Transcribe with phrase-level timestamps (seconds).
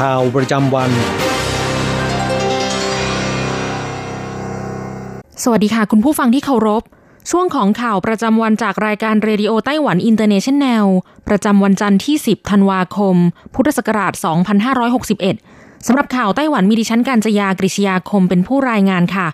[0.00, 0.90] ข่าวประจำวัน
[5.42, 6.82] สวัสดีค่ะ คุณผู้ฟังที่เคารพ
[7.30, 10.86] ช่วงของข่าวประจำวันจากรายการเรดิโอไต้หวันอินเตอร์เนชันแนล
[11.28, 13.16] ประจำวันจันทร์ที่ 10 ธันวาคม
[13.54, 14.12] พุทธศักราช
[15.00, 19.26] 2561 สำหรับข่าวไต้หวันมีดิฉันการจยากริชยาคมเป็นผู้รายงานค่ะ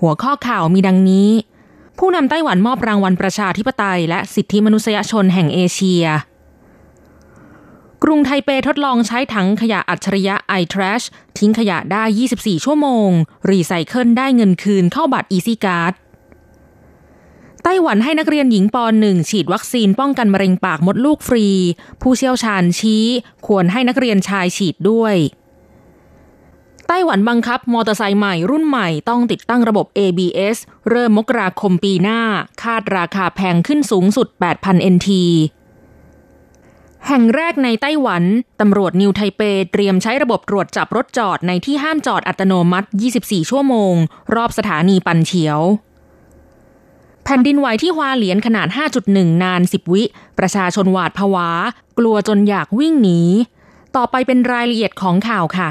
[0.00, 1.30] หัวข้อข่าวมีดังนี้
[1.98, 6.04] ผู้นำไต้หวันมอบรางวัลประชาธิปไตย และสิทธิมนุษยชนแห่งเอเชีย
[8.04, 11.04] กรุงไทเปทดลองใช้ถังขยะอัจฉริยะ iTrash
[11.38, 13.10] ทิ้งขยะได้ 24 ชั่วโมง
[13.50, 15.94] รีไซเคิลได้เงินคืนเข้าบัตร Easy Card
[17.62, 21.46] ไต้หวันให้นักเรียนหญิงป .1 ฉีดวัคซีนป้องกันมะเร็งปากมดลูกฟรี
[22.02, 23.04] ผู้เชี่ยวชาญชี้
[23.46, 25.14] ควรให้นักเรียนชายฉีดด้วย
[26.88, 30.56] ไต้หวันบังคับมอเตอร์ไซค์ใหม่รุ่นใหม่ต้องติดตั้งระบบ ABS
[30.90, 32.20] เริ่มมกราคมปีหน้า
[32.62, 34.28] คาดราคาแพงขึ้นสูงสุด
[34.60, 35.10] 8,000 NT
[37.06, 38.22] แห่งแรกในไต้หวัน
[38.60, 39.40] ตำรวจนิวไทเป
[39.72, 43.94] เตรียมใช้ระบบตรวจจับรถจอดในที่ห้ามจอดอัตโนมัติ 24 ชั่วโมง
[44.34, 45.60] รอบสถานีปันเฉียว
[47.24, 48.68] แผ่นดินไหวที่ฮวาเหลียนขนาด
[49.04, 50.02] 5.1 นาน 10 วิ
[50.38, 51.48] ประชาชนหวาดผวา
[51.98, 53.20] กลัวจนอยากวิ่งหนี
[53.96, 55.68] ต่อไปเป็นรายละเอียดของข่าวค่ะ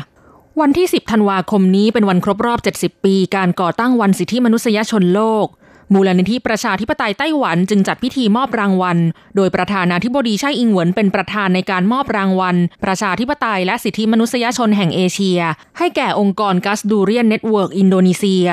[0.61, 5.47] วันที่ 10 ธันวาคมนี้เป็นวันครบรอบ 70 ปี การก่อตั้งวันสิทธิมนุษยชนโลก
[5.93, 8.97] มูลนิธิประชาธิปไตยไต้หวันจึงจัดพิธีมอบรางวัล
[9.35, 15.39] โดยประธานาธิบดีไช่อิงเหวินเป็นประธานในการมอบรางวัล ประชาธิปไตยและสิทธิมนุษยชนแห่งเอเชีย
[15.77, 18.47] ให้แก่องค์กร Gusdurian Network Indonesia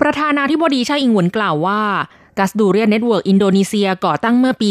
[0.00, 1.82] ประธานาธิบดีไช่อิงเหวินกล่าวว่า
[2.38, 4.68] Gusdurian Network Indonesia ก่อตั้งเมื่อปี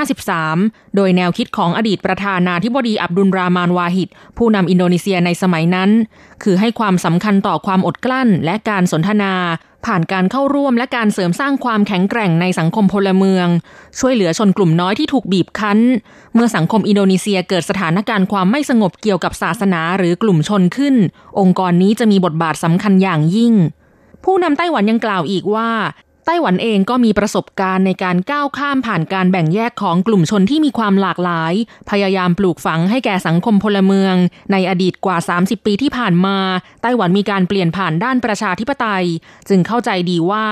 [0.00, 5.90] 2553 โดยแนวคิดของอดีตประธานาธิบดีอับดุลราห์มานวาฮิดผู้นำอินโดนีเซียในสมัยนั้น
[6.42, 9.32] คือให้ความสำคัญต่อความอดกลั้นและการสนทนา
[9.86, 13.46] ผ่านการเข้าร่วมและการเสริมสร้างความแข็งแกร่งในสังคมพลเมือง
[13.98, 15.78] ช่วยเหลือชนกลุ่มน้อยที่ถูกบีบคั้น
[16.34, 20.94] เมื่อสังคมอินโดนีเซียเกิดสถานการณ์ความไม่สงบเกี่ยวกับศาสนาหรือกลุ่มชนขึ้น
[21.38, 23.52] องค์กรนี้จะมีบทบาทสำคัญอย่างยิ่ง
[24.24, 25.70] ผู้นำไต้หวันยังกล่าวอีกว่า
[26.26, 31.52] ไต้หวันเองก็มีประสบการณ์ในการก้าวข้ามผ่านการแบ่งแยกของกลุ่มชนที่มีความหลากหลาย
[31.90, 34.14] พยายามปลูกฝังให้แก่สังคมพลเมือง
[34.52, 36.38] ในอดีตกว่า 30 ปีที่ผ่านมา
[36.82, 39.04] ไต้หวันมีการเปลี่ยนผ่านด้านประชาธิปไตย
[39.48, 40.46] จึงเข้าใจดีว่า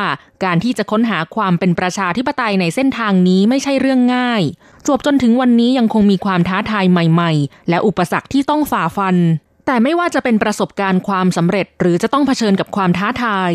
[0.45, 4.43] การที่จะค้นหาความเป็นประชาธิปไตยในเส้นทางนี้ไม่ใช่เรื่องง่าย
[4.87, 9.17] จวบจนถึงวันนี้ยังคงมีความท้าทายใหม่ ๆ และอุปสรรคที่ต้องฝ่าฟัน
[9.67, 13.53] แต่ไม่ว่าจะเป็นประสบการณ์ความสำเร็จ หรือจะต้องเผชิญกับความท้าทาย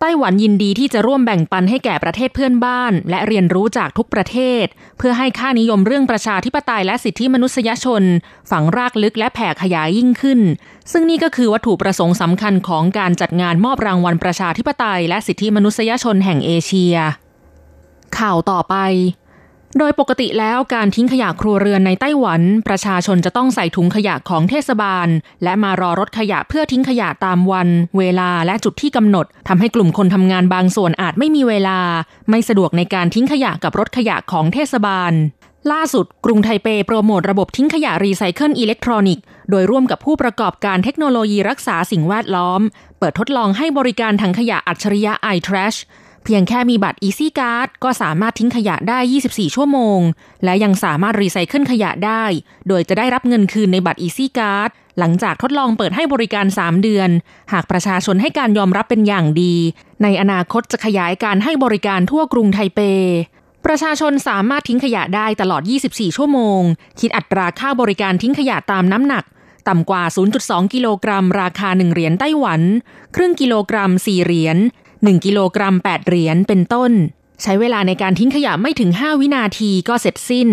[0.00, 4.64] ไต้หวันยินดีที่จะร่วมแบ่งปันให้แก่ประเทศเพื่อนบ้าน และเรียนรู้จากทุกประเทศ
[4.98, 8.02] เพื่อให้ค่านิยมเรื่องประชาธิปไตยและสิทธิมนุษยชน
[8.50, 10.40] ฝังรากลึกและแผ่ขยายยิ่งขึ้น
[10.92, 16.96] ซึ่งนี่ก็คือวัตถุประสงค์สำคัญของการจัดงานมอบรางวัลประชาธิปไตย และสิทธิมนุษยชนแห่งเอเชีย
[18.18, 18.74] ข่าวต่อไป
[19.78, 25.08] โดยปกติแล้วการทิ้งขยะครัวเรือนในไต้หวัน ประชาชนจะต้องใส่ถุงขยะของเทศบาล
[25.44, 31.78] และมารอรถขยะเพื่อทิ้งขยะตามวัน เวลาและจุดที่กำหนดทำให้กลุ่มคนทำงานบางส่วนอาจไม่มีเวลา
[32.30, 35.12] ไม่สะดวกในการทิ้งขยะกับรถขยะของเทศบาล
[35.72, 42.60] ล่าสุด กรุงไทเปโปรโมทระบบทิ้งขยะรีไซเคิลอิเล็กทรอนิกส์โดยร่วมกับผู้ประกอบการเทคโนโลยีรักษาสิ่งแวดล้อม
[42.98, 45.78] เปิดทดลองให้บริการถังขยะอัจฉริยะ iTrash
[46.24, 50.00] เพียงแค่มีบัตร Easy Card ก็สามารถทิ้งขยะได้ 24 ชั่วโมง
[50.44, 52.24] และยังสามารถรีไซเคิลขยะได้
[52.68, 57.10] โดยจะได้รับเงินคืนในบัตร Easy Card หลังจากทดลองเปิดให้บริการ 3 เดือน
[57.52, 59.54] หากประชาชนให้การยอมรับเป็นอย่างดี
[60.02, 62.80] ในอนาคตจะขยายการให้บริการทั่วกรุงไทเป
[63.66, 66.60] ประชาชนสามารถทิ้งขยะได้ตลอด 24 ชั่วโมง
[67.00, 69.24] คิดอัตราค่าบริการทิ้งขยะตามน้ำหนัก
[69.68, 70.02] ต่ำกว่า
[70.38, 72.60] 0.2 กิโลกรัม ราคา 1 เหรียญไต้หวัน
[73.16, 74.58] ครึ่งกิโลกรัม 4 เหรียญ
[75.00, 76.92] 1 กิโลกรัม 8 เหรียญเป็นต้น
[77.42, 80.48] ใช้เวลาในการทิ้งขยะไม่ถึง 5 วินาทีก็เสร็จสิ้น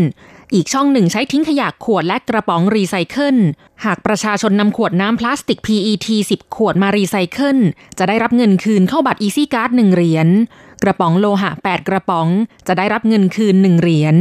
[0.53, 3.37] อีกช่องหนึ่งใช้ทิ้งขยะขวดและกระป๋องรีไซเคิล
[3.85, 7.57] หากประชาชนนำขวดน้ำพลาสติก PET 10 ขวดมารีไซเคิล
[7.97, 10.27] จะได้รับเงินคืนเข้าบัตร Easy Card 1เหรียญ
[10.83, 12.27] กระป๋องโลหะ 8 กระป๋อง
[12.67, 14.15] จะได้รับเงินคืน 1 เหรียญ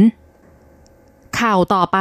[1.39, 1.99] ข่าวต่อไป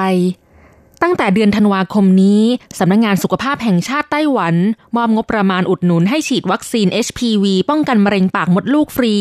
[1.03, 2.43] ตั้งแต่เดือนธันวาคมนี้
[2.79, 4.55] สำนักงงานสุขภาพแห่งชาติไต้หวัน
[4.97, 9.15] มอบงบประมาณอุดหนุนให้ฉีดวัคซีน HPV ป้องกันมะเร็งปากมดลูกฟรี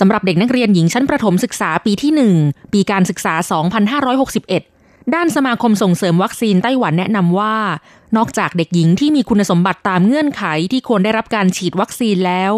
[0.00, 2.12] สำหรับเด็กนักเรียนหญิงชั้นประถมศึกษาปีที่
[2.42, 3.34] 1 ปีการศึกษา
[4.18, 7.56] 2561 ด้านสมาคมส่งเสริมวัคซีนไต้หวันแนะนำว่า
[8.16, 12.52] นอกจากเด็กหญิงที่มีคุณสมบัติตามเงื่อนไขที่ควรได้รับการฉีดวัคซีนแล้ว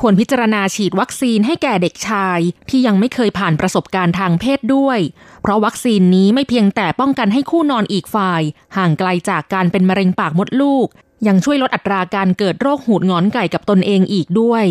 [0.00, 2.38] ควรพิจารณาฉีดวัคซีนให้แก่เด็กชาย
[2.68, 4.98] ที่ยังไม่เคยผ่านประสบการณ์ทางเพศด้วย
[5.42, 8.42] เพราะวัคซีนนี้ไม่เพียงแต่ป้องกันให้คู่นอนอีกฝ่าย
[8.76, 10.86] ห่างไกลจากการเป็นมะเร็งปากมดลูก
[11.26, 14.64] ยังช่วยลดอัตราการเกิดโรคหูดงอนไก่กับตนเองอีกด้วย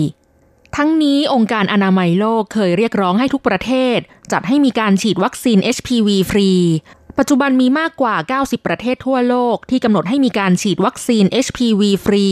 [0.76, 3.98] ทั้งนี้องค์การอนามัยโลกเคยเรียกร้องให้ทุกประเทศ
[4.32, 6.50] จัดให้มีการฉีดวัคซีน HPV ฟรี
[7.18, 12.26] ปัจจุบันมีมากกว่า 90 ประเทศทั่วโลก ที่กำหนดให้มีการฉีดวัคซีน HPV ฟรี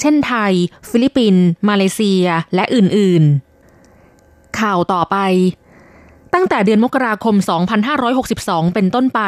[0.00, 0.52] เช่นไทย
[0.88, 2.24] ฟิลิปปินส์ มาเลเซีย
[2.54, 5.16] และอื่นๆ ข่าวต่อไป
[6.34, 7.34] ตั้งแต่เดือนมกราคม
[8.06, 9.20] 2562 เป็นต้นไป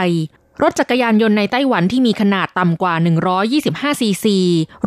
[0.63, 2.95] รถจักรยานยนต์ในไต้หวันที่มีขนาดต่ำกว่า
[3.49, 4.39] 125 ซีซี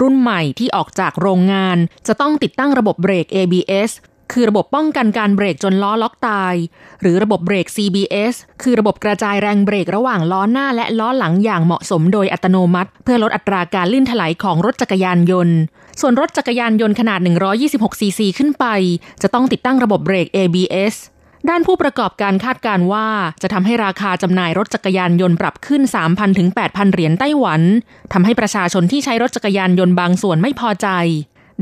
[0.01, 1.77] รุ่นใหม่ที่ออกจากโรงงาน
[2.07, 3.91] จะต้องติดตั้งระบบเบรก ABS
[4.31, 6.55] คือระบบป้องกันการเบรกจนล้อล็อกตาย
[7.01, 15.57] หรือระบบเบรก CBS คือระบบกระจายแรงเบรกระหว่างล้อหน้าและล้อหลังอย่างเหมาะสมโดยอัตโนมัติ เพื่อลดอัตราการลื่นถลายของรถจักรยานยนต์
[16.01, 17.19] ส่วนรถจักรยานยนต์ขนาด
[17.59, 18.65] 126 ซีซีขึ้นไป
[19.21, 20.95] จะต้องติดตั้งระบบเบรก ABS
[21.49, 23.07] ด้านผู้ประกอบการคาดการว่า
[23.41, 27.61] จะทำให้ราคาจำหน่ายรถจักรยานยนต์ปรับขึ้น 3,000 ถึง 8,000 เหรียญไต้หวัน
[28.13, 30.87] ทำให้ประชาชนที่ใช้รถจักรยานยนต์บางส่วนไม่พอใจ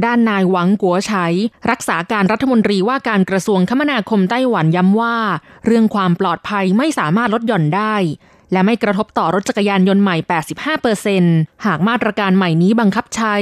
[0.05, 1.13] ด้านนายหวังกัวไฉ
[1.69, 5.17] รักษาการรัฐมนตรีว่าการกระทรวงคมนาคมไต้หวันย้ำว่า
[5.65, 7.95] เรื่องความปลอดภัยไม่สามารถลดหย่อนได้
[8.51, 10.15] และไม่กระทบต่อรถจักรยานยนต์ใหม่
[10.89, 13.35] 85%หากมาตรการใหม่นี้บังคับใช้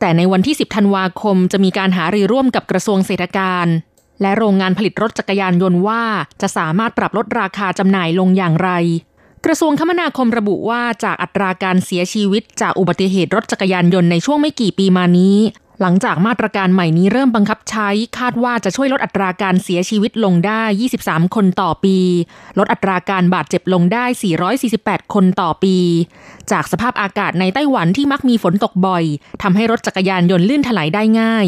[0.00, 3.66] แต่ในวันที่ 10 ธันวาคมจะมีการหารือร่วมกับกระทรวงเศรษฐการ
[4.22, 6.02] และโรงงานผลิตรถจักรยานยนต์ว่า
[6.40, 8.70] จะสามารถปรับลดราคาจำหน่ายลงอย่างไร
[9.44, 15.36] กระทรวงคมนาคมระบุว่าจากอัตราการเสียชีวิตจากอุบัติเหตุรถจักรยานยนต์ในช่วงไม่กี่ปีมานี้
[15.82, 17.88] หลังจากมาตรการใหม่นี้เริ่มบังคับใช้
[18.18, 20.62] คาดว่าจะช่วยลดอัตราการเสียชีวิตลงได้
[20.98, 21.98] 23 คนต่อปี
[22.58, 24.04] ลดอัตราการบาดเจ็บลงได้
[24.58, 25.76] 448 คนต่อปี
[26.50, 29.04] จากสภาพอากาศในไต้หวันที่มักมีฝนตกบ่อย
[29.42, 31.46] ทำให้รถจักรยานยนต์ลื่นถลายได้ง่าย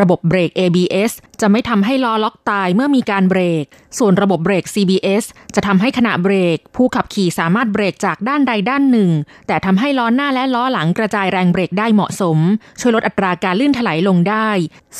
[0.00, 3.64] ระบบเบรก ABS จะไม่ทำให้ล้อล็อกตายเมื่อมีการเบรก
[3.98, 5.24] ส่วนระบบเบรก CBS
[5.54, 9.10] จะทำให้ขณะเบรก ผู้ขับขี่สามารถเบรกจากด้านใดด้านหนึ่ง
[9.46, 12.38] แต่ทำให้ล้อหน้าและล้อหลังกระจายแรงเบรกได้เหมาะสม
[12.80, 14.48] ช่วยลดอัตราการลื่นถลายลงได้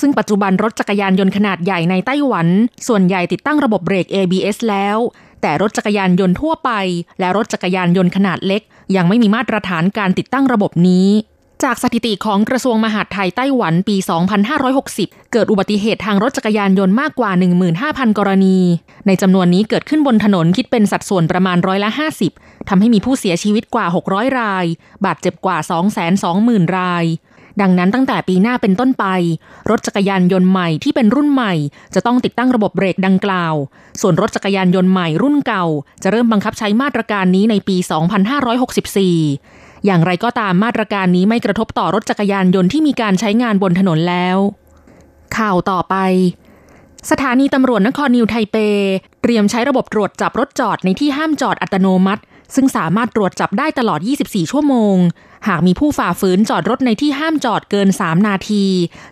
[0.01, 2.49] ซึ่งปัจจุบันรถจักรยานยนต์ขนาดใหญ่ในไต้หวัน
[2.89, 4.99] ส่วนใหญ่ติดตั้งระบบเบรก ABS แล้ว
[5.43, 6.71] แต่รถจักรยานยนต์ทั่วไป
[7.21, 8.63] และรถจักรยานยนต์ขนาดเล็ก
[8.97, 11.09] ยังไม่มีมาตรฐานการติดตั้งระบบนี้
[11.65, 13.97] จากสถิติของกระทรวงมหาดไทยไต้หวันปี
[14.65, 17.31] 2560 เกิดอุบัติเหตุทางรถจักรยานยนต์มากกว่า
[17.75, 18.59] 15,000 กรณี
[19.07, 21.91] ในจำนวนนี้เกิดขึ้นบนถนนคิดเป็นสัดส่วนประมาณร้อยละ
[22.31, 24.65] 50 ทำให้มีผู้เสียชีวิตกว่า 600 ราย
[25.05, 25.59] บาดเจ็บกว่า
[26.17, 27.05] 220,000 ราย
[27.61, 29.05] ดังนั้นตั้งแต่ปีหน้าเป็นต้นไป
[29.71, 31.55] รถจักรยานยนต์ใหม่ที่เป็นรุ่นใหม่
[31.95, 33.55] จะต้องติดตั้งระบบเบรกดังกล่าว
[34.01, 35.65] ส่วนรถจักรยานยนต์ใหม่รุ่นเก่า
[36.03, 37.77] จะเริ่มบังคับใช้มาตรการนี้ในปี
[39.13, 44.39] 2564 อย่างไรก็ตามมาตรการนี้ไม่กระทบต่อรถจักรยานยนต์ที่มีการใช้งานบนถนนแล้ว
[45.37, 45.97] ข่าวต่อไป
[47.11, 48.57] สถานีตำรวจนครนิวไทเป
[49.23, 52.23] เตรียมใช้ระบบตรวจจับรถจอดในที่ห้ามจอดอัตโนมัติ
[52.55, 54.97] ซึ่งสามารถตรวจจับได้ตลอด 24 ชั่วโมง
[55.49, 58.65] หากมีผู้ฝ่าฝืนจอดรถในที่ห้ามจอดเกิน 3 นาที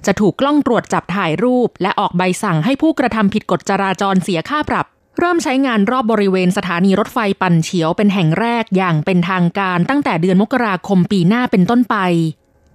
[0.06, 4.86] จะถูกกล้องตรวจจับถ่ายรูป และออกใบสั่งให้ผู้กระทำผิดกฎจราจรเสียค่าปรับ
[5.18, 11.96] เริ่มใช้งานรอบบริเวณสถานีรถไฟปั่นเฉียวเป็นแห่งแรกอย่างเป็นทางการตั้งแต่เดือนมกราคมปีหน้าเป็นต้นไป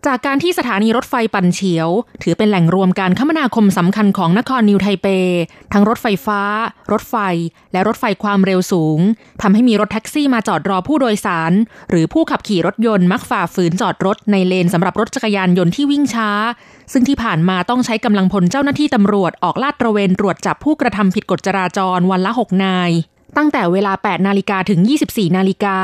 [0.08, 1.89] จากการที่สถานีรถไฟปั่นเฉียว
[2.24, 5.08] ถือเป็นแหล่งรวมการคมนาคมสำคัญของนครนิวไทเป
[5.74, 6.41] ทั้งรถไฟฟ้า
[6.91, 7.15] รถไฟ
[7.72, 9.00] และรถไฟความเร็วสูง
[9.41, 11.51] ทำให้มีรถแท็กซี่มาจอดรอผู้โดยสาร
[11.89, 16.29] หรือผู้ขับขี่รถยนต์มักฝ่าฝืนจอดรถในเลนสำหรับรถจักรยานยนต์ที่วิ่งช้า
[16.91, 22.91] ซึ่งที่ผ่านมาต้องใช้กำลังพลเจ้าหน้าที่ตำรวจออกลาดตระเวนตรวจจับผู้กระทำผิดกฎจราจรวันละ 6 นาย
[23.38, 24.79] ตั้งแต่เวลา 8 นาฬิกาถึง
[25.10, 25.79] 24 นาฬิกา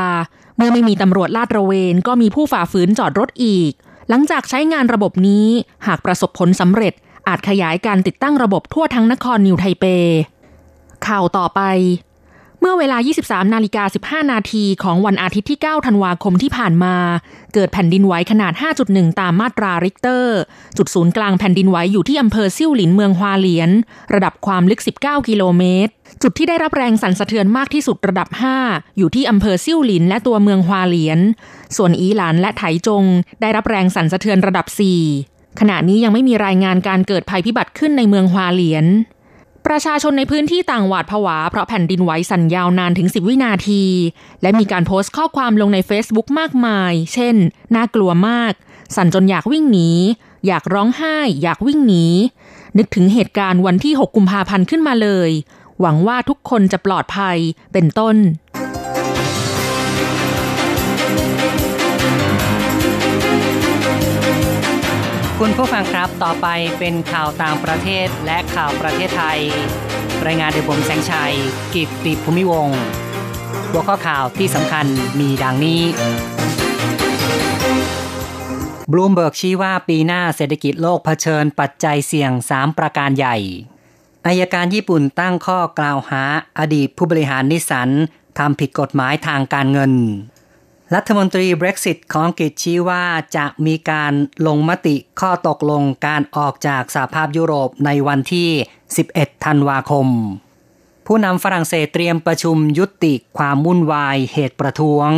[0.58, 3.74] เมื่อไม่มีตำรวจลาดตระเวนก็มีผู้ฝ่าฝืนจอดรถอีก
[4.10, 5.48] หลังจากใช้งานระบบนี้
[5.88, 6.94] หากประสบผลสำเร็จ
[7.28, 9.86] อาจขยายการติดตั้งระบบทั่วทั้งนครนิวไทเป
[11.08, 11.62] ข่าวต่อไป
[12.62, 13.84] เมื่อเวลา 23 นาฬิกา
[14.24, 16.96] 15 นาทีของวันอาทิตย์ที่ 9 ธันวาคมที่ผ่านมา
[17.54, 18.54] เกิดแผ่นดินไหวขนาด
[18.88, 20.38] 5.1 ตามมาตราริกเตอร์
[20.78, 23.70] จุดศูนย์กลางแผ่นดินไหวอยู่ที่อำเภอซิ่วหลินเมืองฮวาเหลียน
[24.14, 28.30] ระดับความลึก 19 กิโลเมตร จุดที่ได้รับแรงสั่นสะเทือนมากที่สุดระดับ
[28.64, 31.20] 5 อยู่ที่อำเภอซิ่วหลินและตัวเมืองฮวาเหลียน
[31.78, 33.04] ส่วนอีหลานและไถจง
[33.42, 38.86] ได้รับแรงสั่นสะเทือนระดับ 4 ขณะนี้ยังไม่มีรายงานการเกิดภัยพิบัติขึ้นในเมืองฮวาเหลียน
[39.66, 43.84] ประชาชนในพื้นที่ต่างหวาดผวาเพราะแผ่นดินไหวสั่นยาวนานถึง 10 วินาที
[44.42, 47.36] และมีการโพสต์ข้อความลงใน Facebook มากมาย เช่น
[47.76, 48.54] น่ากลัวมาก
[48.96, 49.90] สั่นจนอยากวิ่งหนี
[50.48, 52.06] อยากร้องไห้ อยากวิ่งหนี
[52.78, 55.30] นึกถึงเหตุการณ์วันที่ 6 กุมภาพันธ์ขึ้นมาเลย
[55.82, 57.38] หวังว่าทุกคนจะปลอดภัย
[57.74, 58.16] เป็นต้น
[65.41, 66.48] คุณผู้ฟังครับต่อไป
[66.79, 69.39] เป็นข่าวต่างประเทศและข่าวประเทศไทย
[70.25, 71.34] รายงานโดยผมแสงชัย
[71.75, 72.70] กิตติภูมิวง
[73.72, 74.86] หัวข้อข่าวที่สำคัญ
[75.20, 75.82] มีดังนี้
[78.91, 83.38] บลูมเบิร์กชี้ว่าปีหน้าเศรษฐกิจโลกเผชิญปัจจัยเสี่ยง 3 ประการใหญ่
[84.25, 86.24] อัยการญี่ปุ่นตั้งข้อกล่าวหา
[86.60, 87.89] อดีตผู้บริหารนิสสัน
[88.38, 89.94] ทำผิดกฎหมายทางการเงิน
[90.96, 93.03] รัฐมนตรี Brexit ของอังกฤษชี้ว่า
[93.36, 94.13] จะมีการ
[94.48, 98.50] ลงมติข้อตกลงการออกจากสหภาพยุโรปในวันที่
[98.98, 100.08] 11 ธันวาคม
[101.08, 105.10] ผู้นำฝรั่งเศสเตรียมประชุมยุติความวุ่นวายเหตุประท้วง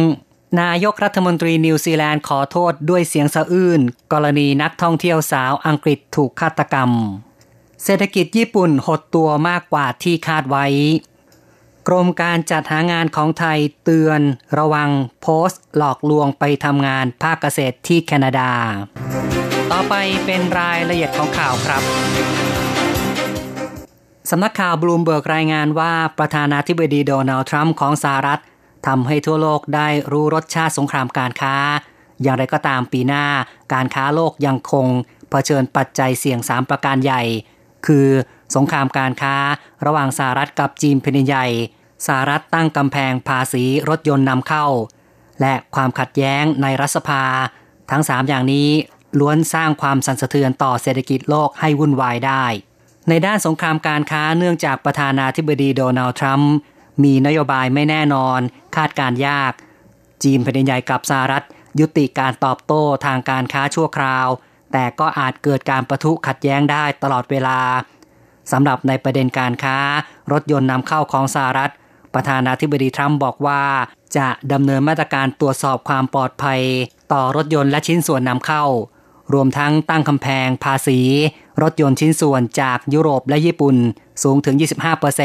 [0.62, 3.82] นายกรัฐมนตรีนิวซีแลนด์ขอโทษด้วยเสียงสะอื้น
[4.14, 6.90] กรณีนักท่องเที่ยวสาวอังกฤษถูกฆาตกรรม
[7.84, 10.66] เศรษฐกิจญี่ปุ่นหดตัวมากกว่าที่คาดไว้
[11.92, 14.22] กรมการจัดหางานของไทยเตือน
[14.60, 14.90] ระวัง
[15.22, 18.52] โพสต์หลอกลวงไปทำงานภาคเกษตรที่แคนาดา
[19.72, 21.82] ต่อไปเป็นรายละเอียดของข่าวครับ
[24.30, 28.42] สำนักข่าวบลูมเบิร์กรายงานว่าประธานาธิบดีโดนัลด์ทรัมป์ของสหรัฐ
[28.88, 31.56] ทำให้ทั่วโลกได้รู้รสชาติสงครามการค้า
[32.22, 33.26] อย่างไรก็ตามปีหน้า
[33.74, 34.88] การค้าโลกยังคง
[35.30, 37.22] เผชิญปัจจัยเสี่ยง 3 ประการใหญ่
[37.86, 38.08] คือ
[38.56, 39.36] สงครามการค้า
[39.86, 41.48] ระหว่างสหรัฐกับจีนแผ่นใหญ่
[42.08, 44.68] สหรัฐตั้งกำแพงภาษีรถยนต์นำเข้า
[45.42, 47.24] และความขัดแย้งในรัฐสภา
[47.92, 48.70] ทั้งสามอย่างนี้
[49.20, 52.46] ล้วนสร้างความสั่นสะเทือนต่อเศรษฐกิจโลกให้วุ่นวายได้
[53.10, 56.54] ในด้านสงครามการค้าเนื่องจากประธานาธิบดีโดนัลด์ทรัมป์
[57.04, 58.40] มีนโยบายไม่แน่นอน
[58.76, 59.54] คาดการยาก
[60.24, 61.44] จีนแผ่นใหญ่กับสหรัฐ
[61.80, 64.28] ยุติการตอบโต้ทางการค้าชั่วคราว
[64.72, 67.60] แต่ก็อาจเกิดการประทุขัดแย้งได้ตลอดเวลา
[68.52, 69.78] สำหรับในประเด็นการค้า
[70.32, 71.72] รถยนต์นำเข้าของสหรัฐ
[72.14, 73.64] ประธานาธิบดีทรัมป์บอกว่า
[74.18, 76.62] จะดำเนินมาตรการตรวจสอบความปลอดภัย
[77.14, 78.64] ต่อรถยนต์และชิ้นส่วนนำเข้า
[79.34, 81.00] รวมทั้งตั้งกำแพงภาษี
[81.62, 83.76] รถยนต์ชิ้นส่วนจากยุโรปและญี่ปุ่น
[84.24, 84.56] สูงถึง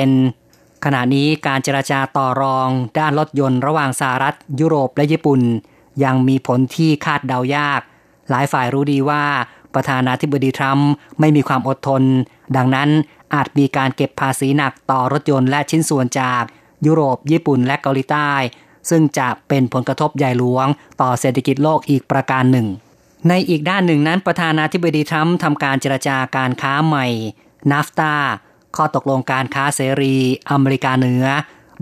[0.06, 5.40] 25%ขณะนี้การเจราจาต่อรองด้านรถยนต์ระหว่างสหรัฐ ยุโรปและญี่ปุ่น
[6.04, 7.80] ยังมีผลที่คาดเดายาก
[8.30, 9.24] หลายฝ่ายรู้ดีว่า
[9.74, 12.02] ประธานาธิบดีทรัมป์ไม่มีความอดทน
[12.56, 12.88] ดังนั้น
[13.34, 16.42] อาจมีการเก็บภาษีหนักต่อรถยนต์และชิ้นส่วนจาก
[16.86, 18.32] ยุโรป ญี่ปุ่นและเกาหลีใต้
[18.90, 20.66] ซึ่งจะเป็นผลกระทบใหญ่หลวง
[21.00, 22.66] ต่อเศรษฐกิจโลกอีกประการหนึ่ง
[23.28, 27.06] ในอีกด้านหนึ่งนั้นประธานาธิบดีทรัมป์ทำการเจรจาการค้าใหม่
[27.70, 28.14] นาฟตา
[28.76, 30.16] ข้อตกลงการค้าเสรี
[30.50, 31.24] อเมริกาเหนือ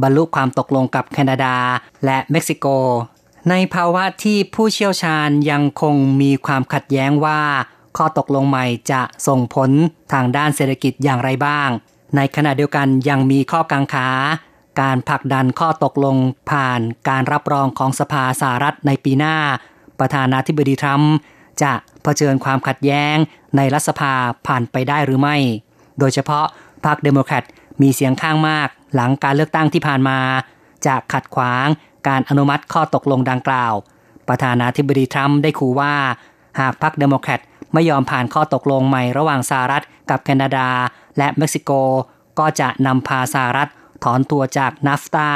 [0.02, 1.56] บรรลุความตกลงกับแคนาดา
[2.04, 2.66] และเม็กซิโก
[3.50, 7.40] ในภาวะที่ผู้เชี่ยวชาญยังคงมีความขัดแย้งว่า
[7.96, 9.70] ข้อตกลงใหม่จะส่งผล
[10.12, 11.68] ทางด้านเศรษฐกิจอย่างไรบ้าง
[12.16, 14.08] ในขณะเดียวกันยังมีข้อกังขา
[14.80, 16.16] การผลักดันข้อตกลง
[16.50, 19.36] ผ่านการรับรองของสภาสหรัฐในปีหน้า
[19.98, 21.14] ประธานาธิบดีทรัมป์
[21.62, 23.16] จะเผชิญความขัดแย้ง
[23.56, 24.14] ในรัฐสภา
[24.46, 25.36] ผ่านไปได้หรือไม่
[25.98, 26.46] โดยเฉพาะ
[26.84, 27.44] พรรคเดโมแครต
[27.82, 30.18] มีเสียงข้างมาก หลังการเลือกตั้งที่ผ่านมา
[30.86, 31.66] จะขัดขวาง
[32.08, 33.74] การอนุมัติข้อตกลงดังกล่าว
[34.28, 35.94] ประธานาธิบดีทรัมป์ได้ขู่ว่า
[36.60, 37.40] หากพรรคเดโมแครต
[37.74, 40.68] ไม่ยอมผ่านข้อตกลงใหม่ระหว่างสหรัฐกับแคนาดา
[41.18, 41.70] และเม็กซิโก
[42.38, 43.68] ก็จะนำพาสหรัฐ
[44.04, 45.30] ถอนตัวจากนัฟตา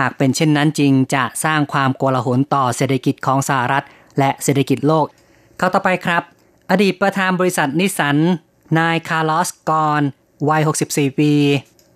[0.00, 3.84] หากเป็นเช่นนั้นจริงจะสร้างความโกลาหลต่อเศรษฐกิจของสหรัฐ
[4.18, 5.06] และเศรษฐกิจโลก
[5.58, 6.22] ข่าวต่อไปครับ
[6.70, 8.16] อดีตประธานบริษัทนิสสัน
[8.78, 10.02] นายคาร์ลอสกอน
[10.48, 11.32] วัย 64 ปี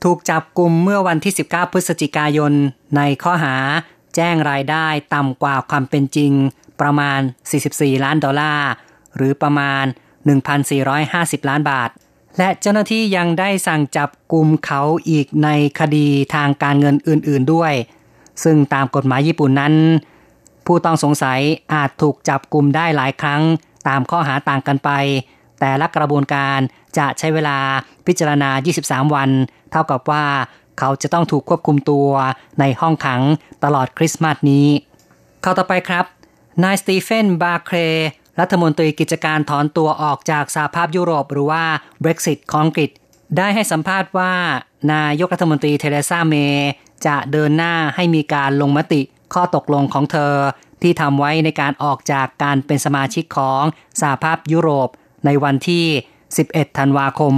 [0.05, 2.53] ถูกจับกลุ่มเมื่อวันที่ 19 พฤศจิกายน
[2.97, 3.57] ในข้อหา
[4.15, 6.33] แจ้งรายได้ต่ำกว่าความเป็นจริง
[6.81, 7.21] ประมาณ
[7.62, 8.71] 44 ล้านดอลลาร์
[9.17, 9.85] หรือประมาณ
[10.67, 11.91] 1,450 ล้านบาท
[12.38, 17.73] และเจ้าหน้าที่ยังได้สั่งจับกลุ่มเขาอีกในคดีทางการเงินอื่นๆด้วย
[18.44, 19.75] ซึ่งตามกฎหมายญี่ปุ่นนั้น
[20.66, 21.40] ผู้ต้องสงสัย
[21.75, 23.42] อาจถูกจับกลุ่มได้หลายครั้ง
[23.88, 24.90] ตามข้อหาต่างกันไป
[25.61, 26.58] แต่ละกระบวนการ
[26.99, 27.58] จะใช้เวลา
[28.06, 28.50] พิจารณา
[28.82, 29.30] 23 วัน
[29.70, 30.25] เท่ากับว่า
[30.78, 32.08] เขาจะต้องถูกควบคุมตัว
[32.61, 33.23] ในห้องขัง
[33.64, 34.66] ตลอดคริสต์มาสนี้
[35.42, 36.04] เข้าต่อไปครับ
[36.64, 37.76] นายสตีเฟนบาเคร
[38.40, 41.64] รัฐมนตรีกิจการถอนตัวออกจากสหภาพยุโรปหรือว่า
[42.02, 42.90] Brexit ของอังกฤษ
[43.37, 44.33] ได้ให้สัมภาษณ์ว่า
[44.92, 46.35] นายกรัฐมนตรีเทเรซาเม
[47.07, 49.00] จะเดินหน้าให้มีการลงมติ
[49.35, 50.35] ข้อตกลงของเธอ
[50.83, 53.62] ที่ทำไว้ในการออกจากการเป็นสมาชิกของ
[54.00, 54.88] สหภาพยุโรป
[55.26, 55.85] ในวันที่
[56.30, 57.35] 11 ธันวาคม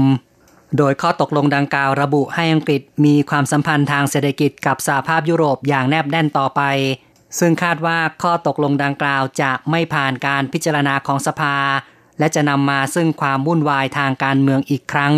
[0.78, 6.62] โดยข้อตกลงดังกล่าวระบุให้อังกฤษมีความสัมพันธ์ทางเศรษฐกิจกับสหภาพยุโรปอย่างแนบแน่นต่อไป
[7.38, 11.56] ซึ่งคาดว่าข้อตกลงดังกล่าวจะไม่ผ่านการพิจารณาของสภา
[12.18, 15.14] และจะนำมาซึ่งความวุ่นวายทางการเมืองอีกครั้ง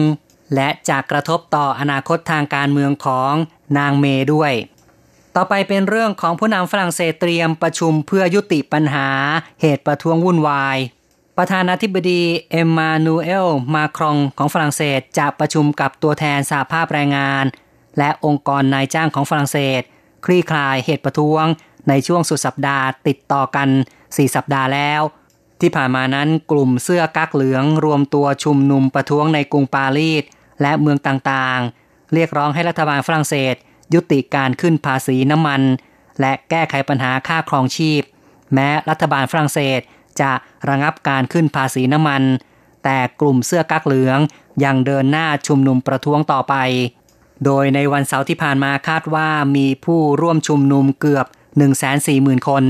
[0.55, 3.33] และจะกระทบต่ออนาคตทางการเมืองของ
[3.79, 4.53] นางเมด้วย
[5.37, 9.09] ต่อไปเป็นเรื่องของผู้นำฝรั่งเศสเตรียมประชุมเพื่อยุติปัญหา
[9.61, 10.79] เหตุประท้วงวุ่นวาย
[11.37, 17.45] ประธานาธิบดีเอ็มมานูเอลมาครองของฝรั่งเศสจะประชุมกับตัวแทนสหภาพแรงงาน
[17.99, 19.83] และองค์กรนายจ้างของฝรั่งเศส
[20.25, 21.45] คลี่คลายเหตุประท้วง
[21.89, 23.69] ในช่วงสุดสัปดาห์ติดต่อกัน
[24.03, 25.01] 4 สัปดาห์แล้ว
[25.61, 30.25] ที่ผ่านมานั้นกลุ่มเสื้อกั๊กเหลืองรวมตัวชุมนุมประท้วงในกรุงปารีส
[30.63, 33.55] และเมืองต่างๆ เรียกร้องให้รัฐบาลฝรั่งเศส
[33.95, 35.63] ยุติการขึ้นภาษีน้ำมัน
[36.21, 38.03] และแก้ไขปัญหาค่าครองชีพ
[38.55, 39.81] แม้รัฐบาลฝรั่งเศส
[40.21, 40.33] จะ
[40.69, 42.23] ระงับการขึ้นภาษีน้ำมัน
[42.85, 44.19] แต่กลุ่มเสื้อกั๊กเหลือง
[44.65, 46.55] ยังเดินหน้าชุมนุมประท้วงต่อไป
[47.45, 51.27] โดยในวันเสาร์ที่ผ่านมาคาดว่ามีผู้ร่วมชุมนุมเกือบ
[51.61, 52.65] 140,000 คน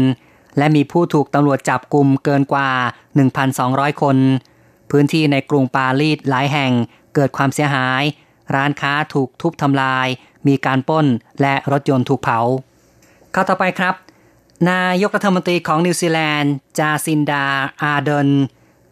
[0.58, 2.70] และมีผู้ถูกตำรวจจับกลุ่มเกินกว่า
[3.34, 4.16] 1,200 คน
[4.90, 6.72] พื้นที่ในกรุงปารีสหลายแห่ง
[7.14, 8.02] เกิดความเสียหาย
[8.54, 10.06] ร้านค้าถูกทุบทำลาย
[10.46, 11.06] มีการปล้น
[11.40, 12.40] และรถยนต์ถูกเผา
[13.34, 13.94] ข่าวต่อไปครับ
[14.70, 17.46] นายกรัฐมนตรีของนิวซีแลนด์ จาซินดา
[17.82, 18.28] อาร์เดิร์น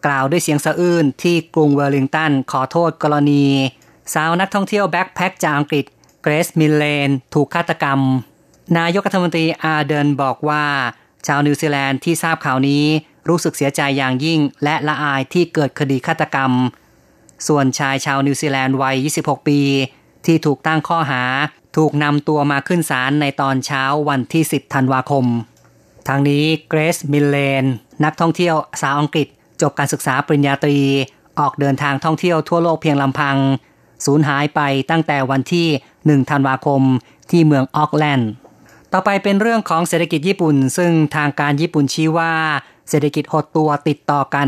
[0.05, 3.45] กล่าวด้วยเสียงสะอื้นที่กรุงเวลลิงตันขอโทษกรณี
[4.13, 5.85] สาวนักท่องเที่ยว backpack จากอังกฤษ
[6.21, 7.99] เกรซมิลเลน ถูกฆาตกรรม
[8.77, 10.65] นายกรัฐมนตรีอาร์เดิร์นบอกว่า
[11.27, 12.85] ชาวนิวซีแลนด์ที่ทราบข่าวนี้
[13.29, 16.51] รู้สึกเสียใจอย่างยิ่งและละอายที่เกิดคดีฆาตกรรม
[17.47, 19.59] ส่วนชายชาวนิวซีแลนด์วัย 26 ปี
[20.25, 21.23] ที่ถูกตั้งข้อหา
[21.77, 25.25] ถูกนำตัวมาขึ้นศาลในตอนเช้าวันที่ 10 ธันวาคม
[26.07, 27.65] ทั้งนี้เกรซมิลเลน
[28.03, 29.27] นักท่องเที่ยวสาวอังกฤษ
[29.61, 30.79] จบการศึกษาปริญญาตรี
[31.39, 33.37] ออกเดินทางท่องเที่ยวทั่วโลกเพียงลำพัง
[34.05, 35.67] สูญหายไปตั้งแต่วันที่
[36.23, 36.81] 1 ธันวาคม
[37.31, 38.29] ที่เมืองออกแลนด์
[38.93, 42.33] ต่อไปเป็นเรื่องของเศรษฐกิจญี่ปุ่น ซึ่งทางการญี่ปุ่นชี้ว่า
[42.89, 44.47] เศรษฐกิจหดตัวติดต่อกัน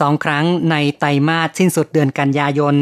[0.00, 2.76] สองครั้งในไตรมาสสิ้นสุดเดือนกันยายน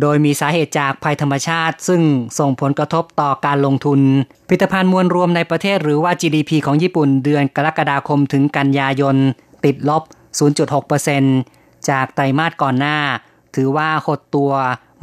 [0.00, 2.02] โดยมีสาเหตุจากภัยธรรมชาติ ซึ่ง
[2.38, 4.00] ส่งผลกระทบต่อการลงทุน
[4.48, 9.16] พิพิธภัณฑ์มวลรวมในประเทศหรือว่า GDP ของญี่ปุ่นเดือนกรกฎาคมถึงกันยายน
[9.64, 10.02] ติดลบ
[11.16, 12.98] 0.6%จากไตรมาสก่อนหน้า
[13.54, 14.52] ถือว่าหดตัว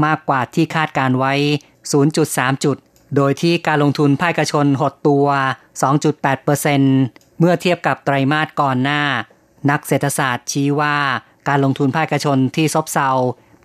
[0.06, 1.34] มากกว่าที่คาดการณ์ไว้
[2.00, 2.78] 0.3 จุด
[3.16, 5.28] โดยที่การลงทุนภาคเอกชนหดตัว
[6.14, 9.02] 2.8%เมื่อเทียบกับไตรมาสก่อนหน้า
[9.70, 10.98] นักเศรษฐศาสตร์ชี้ว่า
[11.48, 13.10] การลงทุนภาคเอกชนที่ซบเซา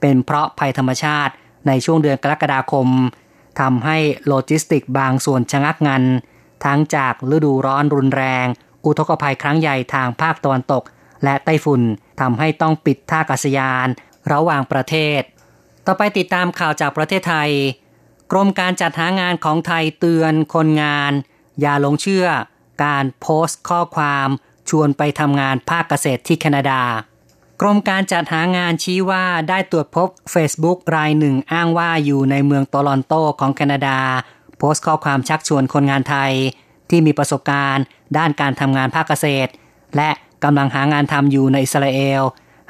[0.01, 1.33] เป็นเพราะภัยธรรมชาติ
[1.67, 2.89] ในช่วงเดือนกรกฎาคม
[3.61, 6.03] ทำให้โลจิสติกส์บางส่วนชะงักงัน
[6.65, 8.47] ทั้งจากฤดูร้อนรุนแรง
[8.85, 10.83] อุทกภัยครั้งใหญ่ทางภาคตะวันตก
[11.25, 11.83] และไต้ฝุ่น
[12.21, 13.89] ทำให้ต้องปิดท่าอากาศยาน
[14.33, 15.21] ระหว่างประเทศ
[15.87, 17.51] ต่อไปติดตามข่าวจากประเทศไทย
[18.31, 21.13] กรมการจัดหางานของไทยเตือนคนงาน
[21.61, 22.27] อย่าหลงเชื่อ
[22.85, 24.29] การโพสต์ข้อความ
[24.69, 26.83] ชวนไปทำงานภาคเกษตรที่แคนาดา
[27.61, 33.99] กรมการจัดหางานชี้ว่าได้ตรวจพบ Facebook รายหนึ่งอ้างว่าอยู่ในเมืองโตลอนโตของแคนาดา
[34.59, 36.33] โพสต์ข้อความชักชวนคนงานไทย
[36.91, 37.85] ที่มีประสบการณ์
[38.19, 39.51] ด้านการทำงานภาคเกษตร
[39.97, 40.11] และ
[40.45, 42.23] กำลังหางานทำอยู่ในอิสราเอล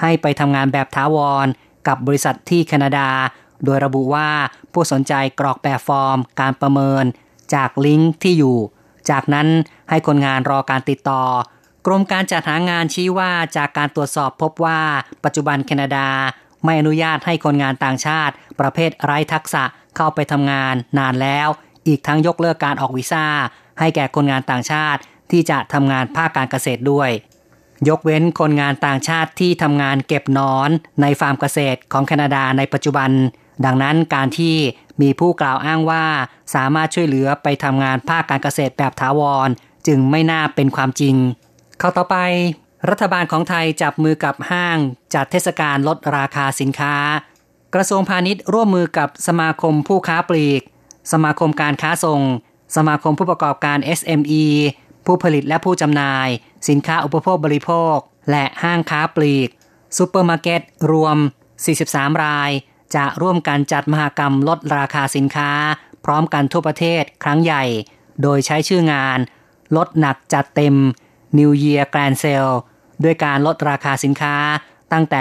[0.03, 1.47] ให้ไปทำงานแบบทาวร
[1.89, 3.09] กับบริษัทที่แคนาดา
[3.65, 4.31] โดยระบุว่า
[4.73, 7.05] ผู้สนใจกรอกแบบฟอร์ม การประเมิน
[7.55, 8.59] จากลิงก์ที่อยู่
[9.11, 9.49] จากนั้น
[9.91, 11.23] ให้คนงานรอการติดต่อ
[11.87, 14.81] กรมการจัดหางานชี้ว่าจากการตรวจสอบพบว่า
[15.25, 16.09] ปัจจุบันแคนาดา
[16.65, 19.65] ไม่อนุญาตให้คนงานต่างชาติ ประเภทไร้ทักษะ
[19.97, 21.49] เข้าไปทำงานนานแล้ว
[21.87, 23.27] อีกทั้งยกเลิกการออกวีซ่า
[23.79, 27.11] ให้แก่คนงานต่างชาติ ที่จะทำงานภาคการเกษตรด้วย
[27.89, 33.11] ยกเว้นคนงานต่างชาติที่ทำงานเก็บนอนในฟาร์มเกษตรของแคนาดาในปัจจุบัน
[33.65, 34.57] ดังนั้นการที่
[35.03, 36.05] มีผู้กล่าวอ้างว่า
[36.55, 39.49] สามารถช่วยเหลือไปทำงานภาคการเกษตรแบบถาวร
[39.87, 41.17] จึงไม่น่าเป็นความจริง
[41.81, 42.17] ข่าวต่อไป
[42.91, 44.79] รัฐบาลของไทยจับมือกับห้าง
[45.15, 46.97] จัดเทศกาลลดราคาสินค้า
[47.75, 50.63] กระทรวงพาณิชย์ร่วมมือกับสมาคมผู้ค้าปลีก
[51.13, 52.21] สมาคมการค้าส่ง
[52.77, 54.45] สมาคมผู้ประกอบการ SME
[55.07, 56.29] ผู้ผลิตและผู้จำหน่าย
[56.69, 57.97] สินค้าอุปโภคบริโภค
[58.31, 59.49] และห้างค้าปลีก
[59.97, 60.61] ซูเปอร์มาร์เก็ต
[60.93, 61.17] รวม
[61.69, 62.51] 43 ราย
[62.97, 65.51] จะร่วมกันจัดมหกรรมลดราคาสินค้า
[66.05, 67.65] พร้อมกันทั่วประเทศครั้งใหญ่
[68.23, 69.19] โดยใช้ชื่องาน
[69.77, 70.75] ลดหนักจัดเต็ม
[71.39, 72.55] New Year Grand Sale
[73.05, 74.37] ด้วยการลดราคาสินค้า
[74.93, 75.21] ตั้งแต่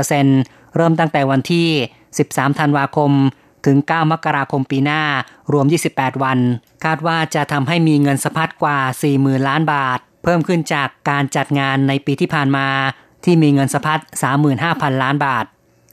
[0.00, 1.68] 30-70%เริ่มตั้งแต่วันที่
[2.10, 3.12] 13 ธันวาคม
[3.66, 5.02] ถึง 9 มกราคมปีหน้า
[5.52, 6.38] รวม 28 วัน
[6.84, 8.78] คาดว่าจะทำให้มีเงินสะพัดกว่า
[9.12, 12.66] 40,000 ล้านบาท เพิ่มขึ้นจากการจัดงานในปีที่ผ่านมา
[13.24, 14.00] ที่มีเงินสะพัด
[14.50, 15.44] 35,000 ล้านบาท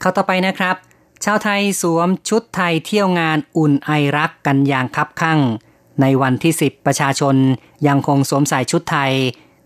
[0.02, 0.76] ข้าต่อไปนะครับ
[1.24, 5.40] ชาวไทยสวมชุดไทยเที่ยวงานอุ่นไอรักกันอย่างคับคั่ง
[6.00, 7.36] ในวันที่ 10 ประชาชน
[7.86, 9.12] ยังคงสวมใส่ชุดไทย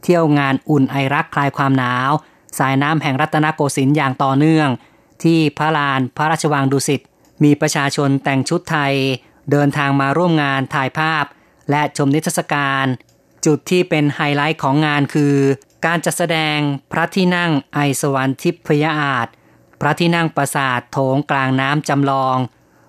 [0.02, 2.10] เที่ยวงานอุ่นไอรักคลายความหนาว
[2.58, 4.68] สายน้ำแห่งรัตนโกสินทร์อย่างต่อเนื่อง
[5.22, 7.00] ที่พระลานพระราชวังดุสิต
[7.44, 8.94] มีประชาชนแต่งชุดไทย
[9.50, 11.24] เดินทางมาร่วมงานถ่ายภาพ
[11.70, 12.86] และชมนิทรรศการ
[13.46, 15.34] จุดที่เป็นไฮไลท์ของงานคือ
[15.86, 16.58] การจัดแสดง
[16.92, 19.30] พระที่นั่งไอสวรรค์ทิพยอาฏพ
[19.84, 22.36] ระที่นั่งปราสาทโถงกลางน้ำจำลอง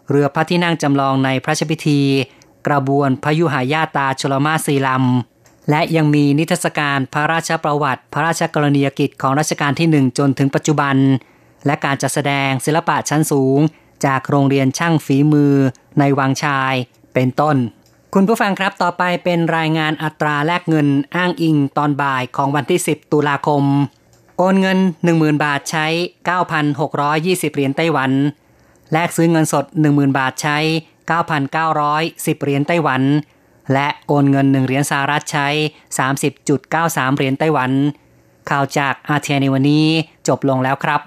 [0.10, 2.02] เรือพระที่นั่งจำลองในพระราชพิธี
[2.68, 10.96] กระบวนพยุหายาตาชลมาสีลำ และยังมีนิทรรศการพระราชประวัติ พระราชกรณียกิจของรัชกาลที่หนึ่งจนถึงปัจจุบัน
[11.66, 13.60] และการจัดแสดงศิลปะชั้นสูง
[14.06, 15.54] จากโรงเรียนช่างฝีมือ
[16.00, 16.74] ในวังชาย
[17.14, 17.58] เป็นต้น
[18.14, 23.64] คุณผู้ฟังครับต่อไปเป็นรายงานอัตราแลกเงินอ้างอิงตอนบ่ายของวันที่ 10 ตุลาคม
[24.38, 24.78] โอนเงิน
[25.12, 25.86] 10,000 บาทใช้
[26.72, 28.12] 9,620 เหรียญไต้หวัน
[28.92, 30.58] แลกซื้อเงินสด 10,000 บาทใช้
[31.56, 33.02] 9,910 เหรียญไต้หวัน
[33.74, 35.48] และโอนเงิน 1 เหรียญสหรัฐใช้
[36.14, 37.72] 30.93 เหรียญไต้หวัน
[38.50, 39.86] ข่าวจากอาเทียในวันนี้
[40.28, 41.02] จบลงแล้วครับ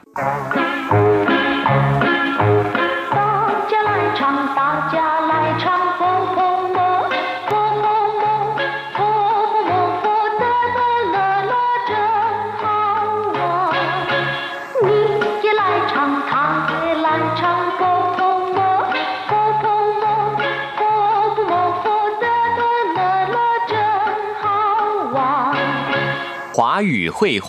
[26.58, 27.48] 华语绘画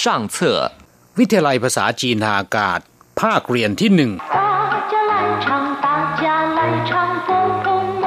[0.00, 0.02] 上
[0.34, 0.36] 册
[1.18, 2.80] วิทยาลัยภาษาจีนทางอากาศ
[3.20, 5.12] ภาคเรียนที่หนึ่ง 大家来
[5.44, 5.46] 唱，
[5.84, 5.86] 大
[6.22, 6.24] 家
[6.56, 6.92] 来唱，
[7.26, 7.28] 砰
[7.64, 7.66] 砰
[8.02, 8.04] 么，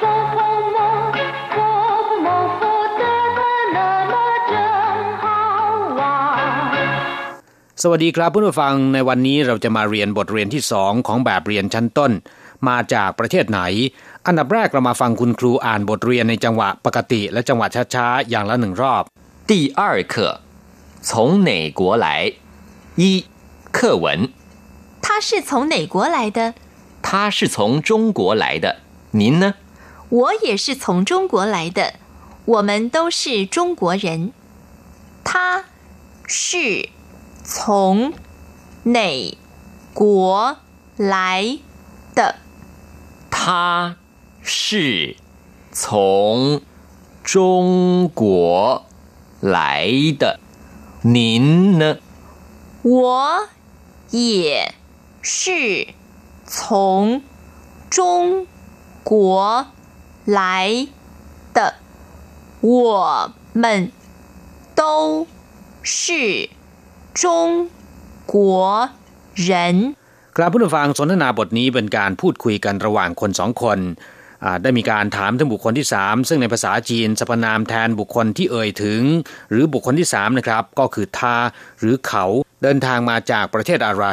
[0.00, 0.38] 砰砰
[0.74, 0.78] 么，
[1.54, 1.56] 砰砰
[2.24, 2.28] 么，
[2.60, 2.62] 砰
[3.00, 3.02] 哒
[3.38, 3.40] 哒
[3.76, 3.78] 啦
[4.12, 4.14] 啦，
[4.50, 4.52] 真
[5.22, 5.24] 好
[5.98, 6.00] 玩。
[7.82, 12.12] สวัสดีครับเพื่อนผู้ฟังในวันนี้เราจะมาเรียนบทเรียนที่สองของแบบเรียนชั้นต้น
[12.68, 13.60] มาจากประเทศไหน
[14.26, 19.04] อันดับแรกเรามาฟังคุณครูอ่านบทเรียนในจังหวะปกติ และจังหวะช้าๆ อย่างละหนึ่งรอบ
[19.47, 20.41] 第二课
[21.01, 22.33] 从哪国来？
[22.95, 23.25] 一
[23.71, 24.31] 课文，
[25.01, 26.53] 他是从哪国来的？
[27.01, 28.77] 他是从中国来的。
[29.11, 29.55] 您呢？
[30.09, 31.95] 我也是从中国来的，
[32.45, 34.31] 我们都是中国人。
[35.23, 35.65] 他
[36.27, 36.89] 是
[37.43, 38.13] 从
[38.83, 39.37] 哪
[39.93, 40.57] 国
[40.95, 41.59] 来
[42.15, 42.35] 的？
[43.29, 43.97] 他
[44.41, 45.17] 是
[45.71, 46.61] 从
[47.23, 48.85] 中国
[49.40, 49.54] 来
[50.18, 50.40] 的。
[51.02, 51.82] 您呢？
[52.82, 53.48] 我
[54.10, 54.74] 也
[55.22, 55.88] 是
[56.44, 57.22] 从
[57.90, 58.46] 中
[59.02, 59.66] 国
[60.24, 60.88] 来
[61.52, 61.74] 的，
[62.60, 63.92] 我们
[64.74, 65.26] 都
[65.82, 66.50] 是
[67.14, 67.68] 中
[68.26, 68.90] 国
[69.34, 69.96] 人。
[70.36, 74.19] ครับเพื่อนผู้ฟังสนทนาบทนี้เป็นการพูดคุยกันระหว่างคนสองคนอ่า
[74.62, 79.02] ได้มีการถามถึงบุคคลที่สามซึ่งในภาษาจีนสรรพนามแทนบุคคลที่เอ่ยถึง
[79.50, 81.36] หรือบุคคลที่สามนะครับ ก็คือทา
[81.78, 82.24] หรือเขา
[82.62, 84.06] เดินทางมาจากประเทศอะไร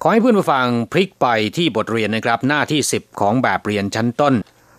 [0.00, 4.34] ขอให้เพื่อนผู้ฟังพลิกไปที่บทเรียนนะครับ หน้าที่ 10 ของแบบเรียนชั้นต้น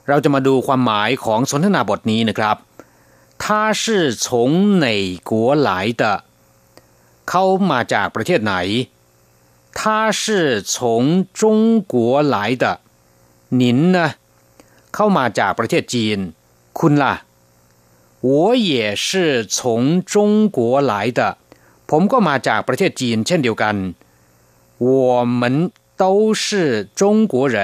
[0.07, 2.57] เราจะมาดูความหมายของสนทนาบทนี้นะครับ
[3.43, 3.45] 他
[3.81, 3.84] 是
[4.25, 4.27] 从
[4.84, 4.88] 哪
[5.29, 5.31] 国
[5.67, 5.69] 来
[6.01, 6.03] 的
[7.29, 8.55] เขามาจากประเทศไหน
[9.79, 9.81] 他
[10.21, 10.23] 是
[10.73, 10.75] 从
[11.39, 11.43] 中
[11.93, 11.95] 国
[12.34, 12.65] 来的
[13.60, 13.97] 您呢
[14.95, 16.17] เข้ามาจากประเทศจีน
[16.79, 17.13] คุณล่ะ
[18.27, 18.29] 我
[18.71, 18.71] 也
[19.05, 19.07] 是
[19.55, 19.57] 从
[20.13, 20.15] 中
[20.57, 20.60] 国
[20.91, 21.21] 来的
[21.89, 23.75] ผมก็มาจากประเทศจีนเช่นเดียวกัน
[24.88, 24.89] 我
[25.41, 25.43] 们
[26.01, 26.03] 都
[26.45, 26.45] 是
[26.99, 27.57] 中国人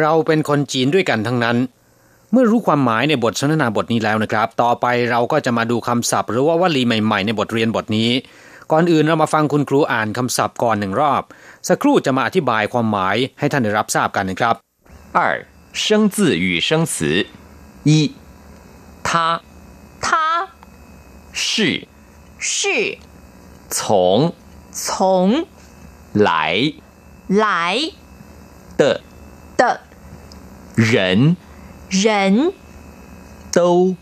[0.00, 1.56] เราเป็นคนจีนด้วยกันทั้งนั้น
[2.32, 8.10] เมื่อรู้ความหมายในบทสนทนาบทนี้แล้วนะครับ ต่อไปเราก็จะมาดูคำศัพท์ หรือว่าวลีใหม่ๆในบทเรียนบทนี้
[8.72, 11.22] ก่อนอื่นเรามาฟังคุณครูอ่านคำศัพท์ก่อนหนึ่งรอบ
[11.68, 14.54] สักครู่จะมาอธิบายความหมายให้ท่านได้รับทราบกันนะครับ
[15.16, 15.18] 二
[15.75, 17.27] 生字与生词。
[17.83, 18.15] 一，
[19.03, 19.41] 他。
[19.99, 20.47] 他。
[21.33, 21.89] 是。
[22.39, 22.97] 是。
[23.69, 24.33] 从。
[24.71, 25.45] 从。
[26.13, 26.73] 来。
[27.27, 27.91] 来。
[28.77, 29.01] 的。
[29.57, 29.81] 的。
[30.75, 31.35] 人。
[31.89, 32.53] 人。
[33.51, 33.97] 都。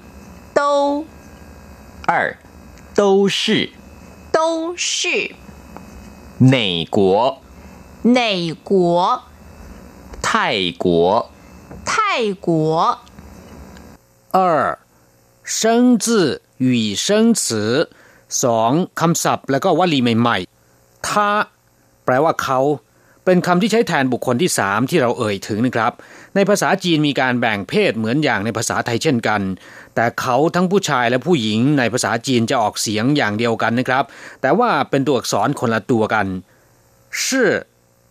[0.53, 1.07] 都。
[2.05, 2.37] 二
[2.93, 3.71] 都是。
[4.31, 5.33] 都是。
[6.37, 7.41] 哪国？
[8.03, 9.23] 哪国？
[10.21, 11.31] 泰国
[11.90, 11.90] 泰
[12.46, 12.48] 国
[14.36, 14.38] 二
[15.56, 16.06] 生字
[16.58, 17.06] 与生
[17.40, 17.42] 词
[18.42, 21.28] สองคำศัพท์ แล้วก็วลีใหม่ๆถ้า
[22.04, 22.60] แปลว่าเขา
[23.24, 25.92] เป็นคำที่ใช้แทนบุคคลที่สามที่เราเอ่ยถึงนะครับ
[26.34, 29.40] ในภาษาจีนมีการแบ่งเพศเหมือนอย่างในภาษาไทยเช่นกัน
[29.94, 34.04] แต่เขาทั้งผู้ชายและผู้หญิงในภาษาจีนจะออกเสียงอย่างเดียวกันนะครับ
[34.40, 36.26] แต่ว่าเป็นตัวอักษรคนละตัวกัน
[37.24, 37.50] ชื่อ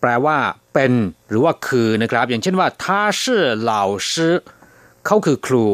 [0.02, 0.38] แปลว่า
[0.73, 0.93] เป็น
[1.29, 4.35] หรือว่าคือนะครับ อย่างเช่นว่าท่าชื่อเหล่าชื่อ
[5.07, 5.67] เขาคือครู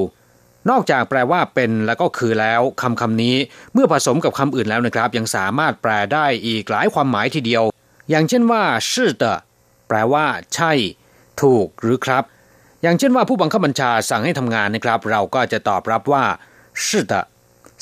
[0.70, 3.36] นอกจากแปลว่าเป็นแล้วก็คือแล้วคำคำนี้
[3.72, 7.64] เมื่อผสมกับคำอื่นแล้วนะครับ ยังสามารถแปลได้อีกหลายความหมายทีเดียว
[8.10, 9.24] อย่างเช่นว่าชื่อต
[9.88, 10.72] แปลว่า ใช่
[11.42, 12.24] ถูกหรือครับ
[12.82, 16.24] อย่างเช่นว่าผู้บังคับบัญชาสั่งให้ทำงานนะครับ เราก็จะตอบรับว่า
[16.86, 17.14] ชื่อต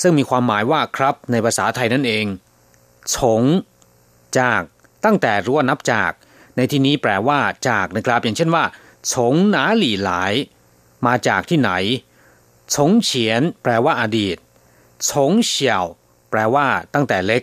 [0.03, 2.27] ซึ่งมีความหมายว่าครับ ในภาษาไทยนั่นเอง
[3.15, 3.43] ฉง
[4.39, 4.63] จาก
[5.05, 6.11] ตั้งแต่รู้วนับจาก
[6.57, 8.65] ในที่นี้แปลว่าจากนะครับ อย่างเช่นว่า
[9.13, 10.33] ฉงหนาหลี่หลาย
[11.07, 11.71] มาจากที่ไหน
[12.75, 14.37] ฉงเฉียน แปลว่าอดีต
[15.09, 15.85] ฉงเฉียว
[16.31, 17.43] แปลว่า ตั้งแต่เล็ก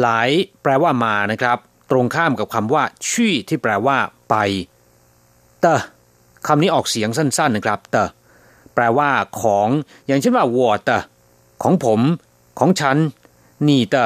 [0.00, 0.30] หลาย
[0.62, 1.58] แปลว่ามานะครับ
[1.90, 3.98] ตรงข้ามกับคำว่าชี่ที่แปลว่า
[4.30, 4.34] ไป
[5.60, 5.66] เต
[6.46, 7.96] คำนี้ออกเสียงสั้น ๆนะครับเต
[8.74, 9.10] แปลว่า
[9.42, 9.68] ของ
[10.06, 10.90] อย่างเช่นว่าวอเต
[11.62, 12.00] ของผม
[12.58, 12.96] ของฉัน
[13.68, 13.96] นี่เต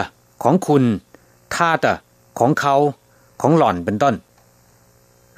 [0.42, 0.84] ของคุณ
[1.54, 1.86] ท่าเต
[2.38, 2.76] ของเขา
[3.40, 4.14] ของหล่อนเป็นต้น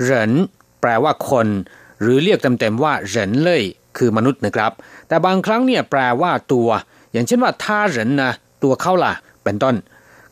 [0.03, 0.33] เหริน
[0.81, 1.49] แปลว่าคน
[2.01, 3.63] หรือเรียกเต็มๆว่าเหรินเล่ย
[3.99, 4.73] คือมนุษย์นะครับ
[5.09, 6.69] แต่บางครั้งเนี่ยแปลว่าตัว
[7.13, 9.13] อย่างเช่นว่าท่าเหรินนะตัวเขาล่ะ
[9.45, 9.77] เป็นต้น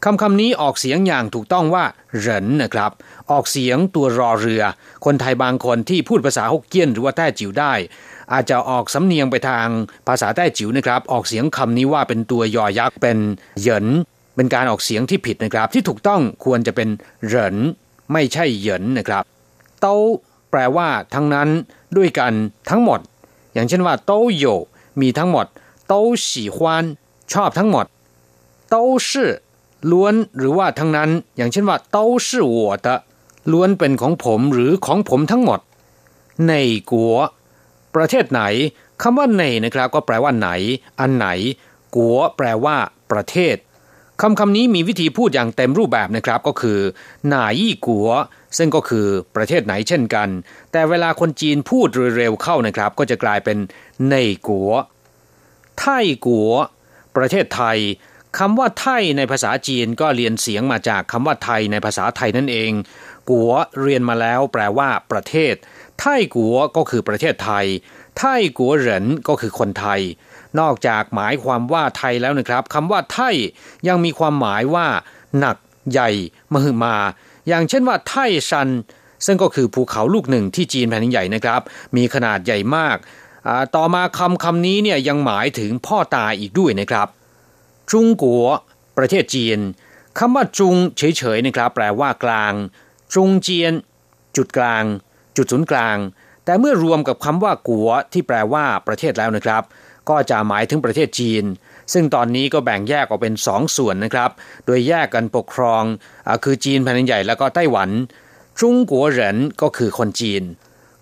[0.05, 1.85] คำคำนี้ออกเสียงอย่างถูกต้องว่า
[2.19, 2.91] เหรินนะครับ
[3.31, 4.63] ออกเสียงตัวรอเรือ
[5.05, 7.73] คนไทยบางคนที่พูดภาษาฮกเกี้ยนหรือว่าแต้จิ๋วได้
[8.33, 9.67] อาจจะออกสำเนียงไปทาง
[10.09, 13.19] ภาษาแต้จิ๋วนะครับ ออกเสียงคำนี้ว่าเป็นตัวยอยักษ์เป็น
[13.61, 13.87] เหยิน
[14.41, 16.89] เป็นการออกเสียงที่ผิดนะครับ ที่ถูกต้องควรจะเป็น
[17.27, 17.57] เหริน
[18.13, 19.25] ไม่ใช่เหยินนะครับ
[19.81, 19.97] เต้า
[20.51, 21.49] แปลว่าทั้งนั้น
[21.97, 22.33] ด้วยกัน
[22.71, 23.01] ทั้งหมด
[23.55, 24.45] อย่างเช่นว่าเต้าโย
[25.01, 25.47] มีทั้งหมด
[25.89, 26.85] เต้าสีควน
[27.33, 27.87] ชอบทั้งหมด
[28.71, 29.31] เต้าชื่อ
[29.91, 32.97] ล้วนหรือว่าทั้งนั้น อย่างเช่นว่าเต้าชื่อหัวตะ
[33.53, 35.61] ล้วนเป็นของผมหรือของผมทั้งหมด
[36.49, 36.53] ใน
[36.91, 37.17] กัว
[37.95, 38.43] ประเทศไหน
[39.03, 40.49] คำว่าในนะครับ ก็แปลว่าไหน
[41.01, 41.27] อันไหน
[41.95, 42.77] กัวแปลว่า
[43.13, 43.57] ประเทศ
[44.21, 46.79] คำคำนี้มีวิธีพูดอย่างเต็มรูปแบบนะครับก็คือ
[47.29, 48.09] หนายี่กัว
[48.59, 49.07] ซึ่งก็คือ
[49.37, 50.29] ประเทศไหนเช่นกัน
[50.73, 53.59] แต่เวลาคนจีนพูดเร็วๆเข้านะครับ ก็จะกลายเป็น
[54.11, 54.15] ใน
[54.49, 54.71] กัว
[55.81, 56.51] ไทยกัว
[57.17, 57.79] ประเทศไทย
[58.39, 62.73] คำว่าไทยในภาษาจีนก็เรียนเสียงมาจากคำว่าไทยในภาษาไทยนั่นเอง
[63.31, 65.55] กัวเรียนมาแล้วแปลว่าประเทศ
[66.01, 67.67] ไทยกัวก็คือประเทศไทย
[68.19, 70.01] ไทยกัวเหรินก็คือคนไทย
[70.61, 73.35] นอกจากหมายความว่าไทยแล้วนะครับคำว่าไทย
[73.89, 74.87] ยังมีความหมายว่า
[75.39, 75.57] หนัก
[75.91, 76.11] ใหญ่
[76.53, 76.97] มหึมา
[77.49, 78.15] อย่างเช่นว่าไท
[78.51, 78.69] ชัน
[79.27, 81.61] ซึ่งก็คือภูเขาลูกหนึ่งที่จีนแผ่นใหญ่นะครับ
[81.97, 82.97] มีขนาดใหญ่มาก
[83.77, 87.09] ต่อมาคำคำนี้เนี่ยยังหมายถึงพ่อตาอีกด้วยนะครับ
[87.91, 88.47] จุงกัว
[88.99, 89.59] ประเทศจีน
[90.19, 92.55] คำว่าจุงเฉยๆนะครับ แปลว่ากลาง
[93.15, 93.73] จุงเจียน
[94.37, 94.85] จุดกลาง
[95.37, 95.97] จุดศูนย์กลาง
[96.45, 99.63] แต่เมื่อรวมกับคำว่ากัวที่แปลว่าประเทศแล้วนะครับ
[100.10, 101.44] ก็จะหมายถึงประเทศจีน
[101.94, 104.30] ซึ่งตอนนี้ก็แบ่งแยกออกเป็นสองส่วนนะครับ
[104.66, 105.84] โดยแยกกันปกครอง
[106.28, 107.90] อคือจีนแผ่นใหญ่แล้วก็ไต้หวัน
[108.60, 110.44] จงกัวเหรินก็คือคนจีน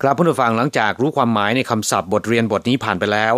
[0.02, 3.34] ครับผู้ฟังหลังจากรู้ความหมายในคำศัพท์บทเรียนบทนี้ผ่านไปแล้ว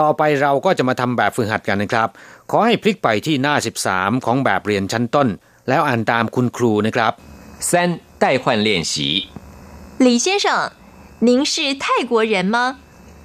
[0.00, 2.08] ต่อไปเราก็จะมาทำแบบฝึกหัดกันนะครับ
[2.50, 3.54] ขอให้พลิกไปที่หน้า
[3.90, 5.28] 13 ของแบบเรียนชั้นต้น
[5.68, 7.12] แล้วอ่านตามคุณครูนะครับ
[7.68, 7.70] 三
[8.22, 8.94] 代换练习
[10.04, 10.46] 李先生
[11.28, 12.56] 您是泰国人吗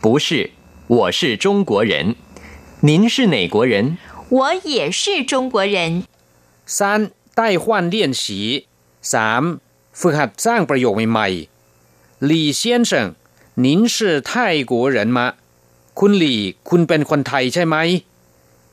[0.03, 0.51] 不是
[0.89, 2.15] 我是中国人
[2.81, 3.97] 您是哪国人
[4.29, 6.03] 我也是中国人
[6.65, 8.67] 三代换练习
[9.01, 9.43] สาม
[9.99, 12.91] ฝึกหัดสร้างประโยคใหม่ๆ李先生
[13.65, 15.19] 您是泰国人吗
[15.99, 17.75] คุณหลี่คุณเป็นคนไทยใช่ไหม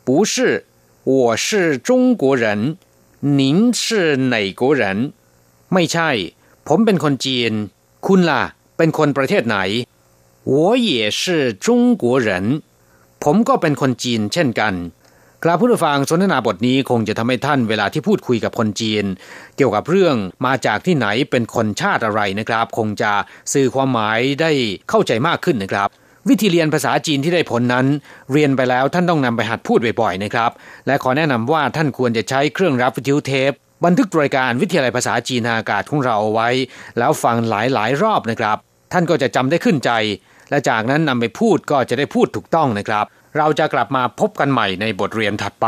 [0.07, 0.35] 不是
[1.05, 1.91] 我是中
[2.23, 2.77] 国人
[3.39, 5.13] 您是哪国人
[5.73, 6.11] ไม่ใช่
[6.69, 7.53] ผมเป็นคนจีน
[8.07, 8.43] คุณล่ะ
[8.77, 9.59] เป็นคนประเทศไหน
[10.47, 12.63] 我也是中国人
[13.25, 14.75] ผมก็เป็นคนจีนเช่นกัน
[15.45, 19.05] ครับผู้ฟังสนทนาบทนี้คงจะทำให้ท่านเวลาที่พูดคุยกับคนจีน
[19.57, 20.15] เกี่ยวกับเรื่อง
[20.47, 23.13] มาจากที่ไหนเป็นคนชาติอะไรนะครับ คงจะ
[23.53, 24.51] สื่อความหมายได้
[24.91, 25.89] เข้าใจมากขึ้นนะครับ
[26.29, 27.87] วิธีเรียนภาษาจีนที่ได้ผลนั้น
[28.33, 30.51] เรียนไปแล้วท่านต้องนำไปหัดพูดบ่อยๆนะครับ
[30.87, 33.53] และขอแนะนำว่าท่านควรจะใช้เครื่องรับวิทยุเทป
[33.85, 36.49] บันทึกรายการวิทยาลัยภาษาจีนอากาศของเราเอาไว้
[36.99, 38.57] แล้วฟังหลายๆรอบนะครับ
[38.93, 39.91] ท่านก็จะจำได้ขึ้นใจ
[40.50, 43.06] และจากนั้นนำไปพูดก็จะได้พูดถูกต้องนะครับ
[43.38, 45.68] เราจะกลับมาพบกันใหม่ในบทเรียนถัดไป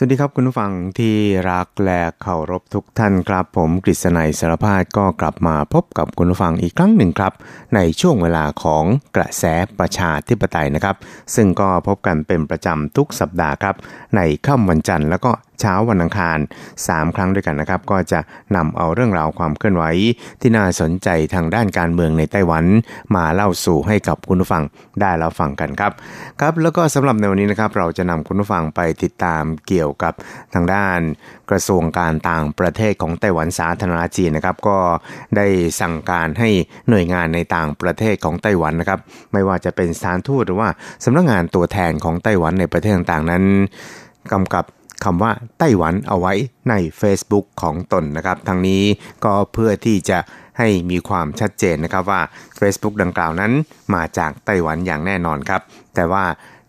[0.00, 1.16] สวัสดีครับคุณผู้ฟังที่
[1.50, 7.32] รักและเคารพทุกท่านครับ ผมกฤษณัยสารพาดก็กลับมาพบกับคุณผู้ฟังอีกครั้งหนึ่งครับ
[7.74, 8.84] ในช่วงเวลาของ
[9.16, 9.44] กระแส
[9.78, 10.96] ประชาธิปไตยนะครับ
[11.34, 13.76] ซึ่งก็พบกันเป็นประจำทุกสัปดาห์ครับ
[14.16, 16.38] ในค่ำวันจันทร์แล้วก็ เช้าวันอังคาร
[16.76, 18.20] 3 ครั้งด้วยกันนะครับ ก็จะ
[18.56, 19.84] นำเอาเรื่องราวความเคลื่อนไหว
[20.40, 22.64] ที่น่าสนใจทางด้านการเมืองในไต้หวัน
[23.16, 24.62] มาเล่าสู่ให้กับคุณผู้ฟัง
[25.00, 25.92] ได้รับฟังกันครับ
[26.40, 30.14] ครับ แล้วก็สำหรับในวันนี้นะครับ เราจะนำคุณผู้ฟังไปติดตามเกี่ยวกับ
[30.54, 30.98] ทางด้าน
[31.50, 34.78] กระทรวงการต่างประเทศของไต้หวันสาธารณจีนนะครับ ก็
[35.36, 35.46] ได้
[35.80, 36.50] สั่งการให้
[36.88, 39.00] หน่วยงานในต่างประเทศของไต้หวันนะครับ
[39.32, 40.68] ไม่ว่าจะเป็นสถานทูตหรือว่า
[41.04, 43.44] สำนักงานตัวแทนของไต้หวันในประเทศต่างๆนั้น
[44.32, 44.64] กำกับ
[45.04, 46.32] คำว่าไต้หวันเอาไว้
[46.68, 48.82] ใน Facebook ของตนนะครับทั้งนี้
[49.24, 50.18] ก็เพื่อที่จะ
[50.58, 52.20] ให้มีความชัดเจนนะครับว่า
[52.58, 53.52] Facebook ดังกล่าวนั้น
[53.94, 55.60] มาจากไต้หวันอย่างแน่นอนครับ
[55.94, 56.24] แต่ว่า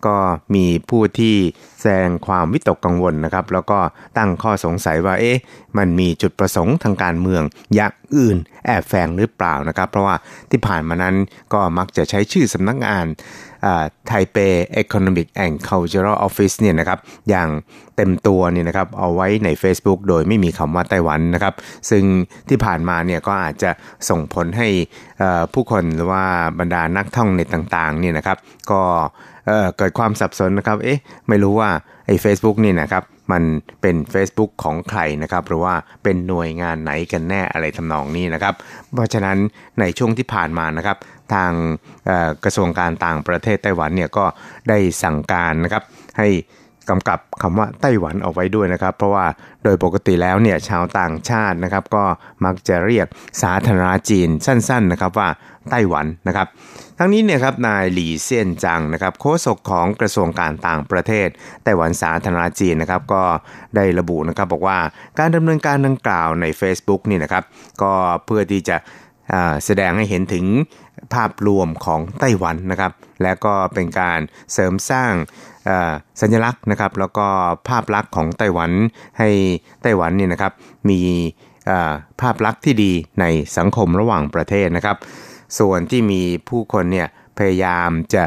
[0.08, 0.18] ก็
[0.56, 1.36] มีผู้ที่
[1.80, 3.80] แสดงความวิตกกังวลนะครับ แล้วก็
[4.18, 5.38] ตั้งข้อสงสัยว่าเอ๊ะ
[5.78, 7.44] มันมีจุดประสงค์ทางการเมือง
[7.76, 10.15] อย่างอื่นแอบแฝงหรือเปล่านะครับ เพราะว่า
[10.52, 11.15] ที่ผ่านมานั้น
[11.54, 13.06] ก็มักจะใช้ชื่อสำนักงาน
[14.08, 14.38] ไทเป
[14.82, 17.50] Economic and Cultural Office เนี่ยนะครับอย่าง
[17.95, 21.54] เต็มตัวเนี่ยนะครับเอาไว้ใน Facebook โดยไม่มีคำว่าไต้หวันนะครับ
[21.89, 22.04] ซึ่ง
[22.50, 23.72] ที่ผ่านมาเนี่ยก็อาจจะ
[24.10, 24.67] ส่งผลให้
[25.54, 26.24] ผู้คนหรือว่า
[26.60, 28.38] บรรดานักท่องเน็ตต่างๆเนี่ยนะครับ
[28.72, 28.82] ก็
[29.78, 31.69] เกิดความสับสนนะครับเอ๊ะไม่รู้ว่า
[32.06, 33.44] ไอ้ a c e b o o k นี่นะครับ มัน
[33.82, 38.54] เป็น Facebook ของใครนะครับหรือว่าเป็นหน่วยงานไหนกันแน่อะไรทำนองนี้นะครับ
[38.94, 39.38] เพราะฉะนั้น
[39.80, 40.98] ในช่วงที่ผ่านมานะครับ
[41.34, 41.52] ทาง
[42.44, 44.26] กระทรวงการต่างประเทศไต้หวันเนี่ยก็
[44.70, 45.84] ได้สั่งการนะครับ
[46.18, 46.30] ให้
[46.89, 49.26] กำกับคำว่าไต้หวันเอาไว้ด้วยนะครับ เพราะว่า
[49.63, 52.04] โดยปกติแล้วเนี่ยชาวต่างชาตินะครับ ก็
[52.46, 53.08] มักจะเรียก
[53.42, 55.30] สาธารณจีนสั้น ๆนะครับว่า
[55.70, 56.48] ไต้หวันนะครับ
[57.01, 61.27] ทั้งนี้เนี่ยครับนายหลี่เซียนจังนะครับโฆษกของกระทรวงการต่างประเทศ
[61.63, 63.23] ไต้หวันสาธารณจีนนะครับก็
[63.75, 64.79] ได้ระบุนะครับบอกว่า
[65.19, 67.43] การดำเนินการดังกล่าวใน Facebook นี่นะครับ
[67.81, 67.93] ก็
[68.25, 68.77] เพื่อที่จะ
[69.65, 70.45] แสดงให้เห็นถึง
[71.13, 72.91] ภาพรวมของไต้หวันนะครับ
[73.23, 74.19] และก็เป็นการ
[74.53, 75.12] เสริมสร้าง
[76.21, 77.27] สัญลักษณ์นะครับ แล้วก็
[77.69, 78.71] ภาพลักษณ์ของไต้หวัน
[79.19, 79.29] ให้
[79.81, 80.53] ไต้หวันนี่นะครับ
[80.89, 81.01] มี
[82.21, 83.25] ภาพลักษณ์ที่ดีใน
[83.57, 84.97] สังคมระหว่างประเทศนะครับ
[85.59, 87.07] ส่วนที่มีผู้คนเนี่ย
[87.38, 88.23] พยายามจะ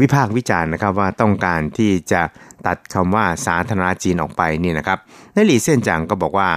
[0.00, 2.22] วิพากษ์วิจารณ์นะครับว่าต้องการที่จะ
[2.66, 4.98] ตัดคำว่าสาธารณจีนออกไปนี่นะครับ
[5.34, 6.48] นายหลี่เส้นจางก็บอกว่า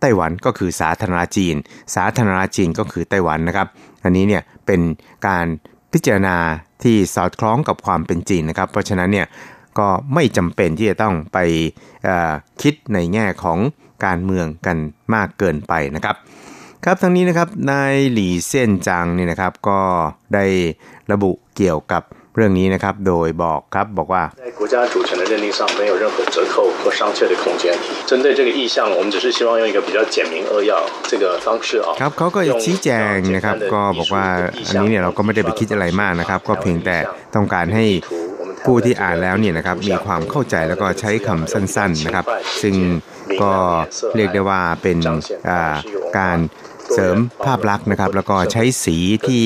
[0.00, 1.54] ไต้หวันก็คือสาธารณจีน
[1.94, 3.68] สาธารณจีนก็คือไต้หวันนะครับ
[4.04, 4.80] อันนี้เนี่ยเป็น
[5.26, 5.46] การ
[5.92, 6.36] พิจารณา
[6.84, 9.26] ที่สอดคล้องกับความเป็นจริงนะครับ เพราะฉะนั้นเนี่ย
[9.78, 11.38] ก็ไม่จำเป็นที่จะต้องไป
[12.62, 13.58] คิดในแง่ของ
[14.04, 14.76] การเมืองกัน
[15.14, 16.16] มากเกินไปนะครับ
[16.84, 19.80] ครับทั้งนี้นะครับนายหลี่เซียนจังนี่นะครับก็
[20.34, 20.44] ได้
[21.12, 22.02] ระบุเกี่ยวกับ
[22.36, 24.74] เรื่องนี้นะครับโดยบอกครับบอกว่าใน国家
[25.08, 27.64] 战略的认定上没有任何折扣或商榷的空间
[28.10, 30.72] 针对这个意向我们只是希望用一个比较简明扼要
[31.10, 34.26] 这个方式哦ครับเขาก็ชี้แจงนะครับก็บอกว่า
[34.68, 36.96] อันนี้เนี่ยเราก็ไม่ได้ไปคิดอะไรมากนะครับ ก็เพียงแต่
[37.34, 37.84] ต้องการให้
[38.66, 42.24] ผู้ที่อ่านแล้วเนี่ยนะครับมีความเข้าใจแล้วก็ใช้คำสั้นๆนะครับ
[42.62, 42.76] ซึ่ง
[43.42, 43.52] ก็
[44.16, 45.74] เรียกได้ว่าเป็นา
[46.18, 46.38] การ
[46.94, 49.44] เสริมภาพลักษณ์นะครับ แล้วก็ใช้สีที่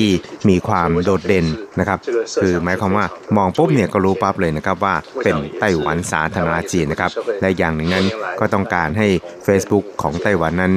[0.49, 1.45] มีความโดดเด่น
[1.79, 1.99] นะครับ
[2.41, 3.05] คือหมายความว่า
[3.37, 8.05] มองปุ๊บเนี่ยก็รู้ปั๊บเลยนะครับว่าเป็นไต้หวันสาธารณจีนนะครับ และอย่างหนึ่งนั้น
[8.39, 9.07] ก็ต้องการให้
[9.47, 10.75] Facebook ของไต้หวันนั้น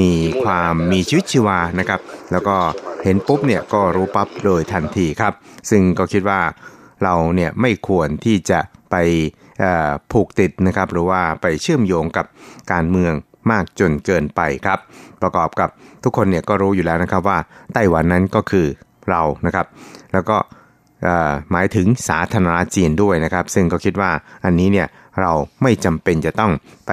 [0.00, 0.12] มี
[0.44, 2.00] ความมีชีวิตชีวานะครับ
[2.32, 2.56] แล้วก็
[3.04, 5.32] เห็นปุ๊บเนี่ยก็รู้ปั๊บโดยทันทีครับ
[5.70, 6.40] ซึ่งก็คิดว่า
[7.02, 8.60] เราเนี่ยไม่ควรที่จะ
[8.90, 8.96] ไป
[10.12, 12.26] ผูกติดนะครับ หรือว่าไปเชื่อมโยงกับ
[12.72, 13.12] การเมือง
[13.50, 14.78] มากจนเกินไปครับ
[15.22, 15.68] ประกอบกับ
[16.04, 17.38] ทุกคนเนี่ยก็รู้อยู่แล้วนะครับว่า
[17.74, 18.66] ไต้หวันนั้นก็คือ
[19.10, 19.66] เรานะครับ
[20.12, 20.36] แล้วก็
[21.52, 24.10] หมายถึงสาธารณจีนด้วยนะครับ ซึ่งก็คิดว่า
[24.44, 24.88] อันนี้เนี่ย
[25.20, 25.32] เรา
[25.62, 26.52] ไม่จำเป็นจะต้อง
[26.86, 26.92] ไป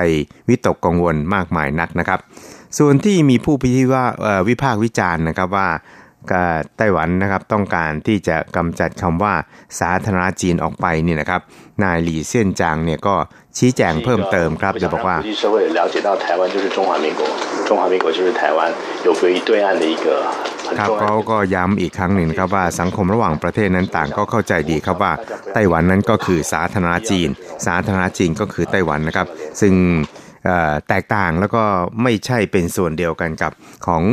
[0.50, 2.20] วิตกกังวลมากมายนักนะครับ
[2.78, 4.06] ส่วนที่มีผู้พิพว่า
[4.48, 5.70] วิพากษ์วิจารณ์นะครับว่า
[6.78, 9.34] ไต้หวันนะครับต้องการที่จะกำจัดคำว่า
[9.80, 11.42] สาธารณจีนออกไปนี่นะครับ
[11.84, 13.16] นายหลี่เซียนจางเนี่ยก็
[13.58, 15.18] ชี้แจงเพิ่มเติมครับโดยบอกว่า
[20.80, 25.14] ครับเขาก็ย้ำอีกครั้งหนึ่งครับว่าสังคมระหว่างประเทศนั้นต่างก็เข้าใจดีครับว่า
[25.54, 27.30] ไต้หวันนั้นก็คือสาธารณจีน
[27.66, 29.28] สาธารณจีนก็คือไต้หวันนะครับ
[29.62, 29.74] ซึ่ง
[30.90, 31.64] แตกต่างแล้วก็
[32.04, 33.52] ไม่ใช่เป็นส่วนเดียวกันกับ
[33.88, 34.04] ของ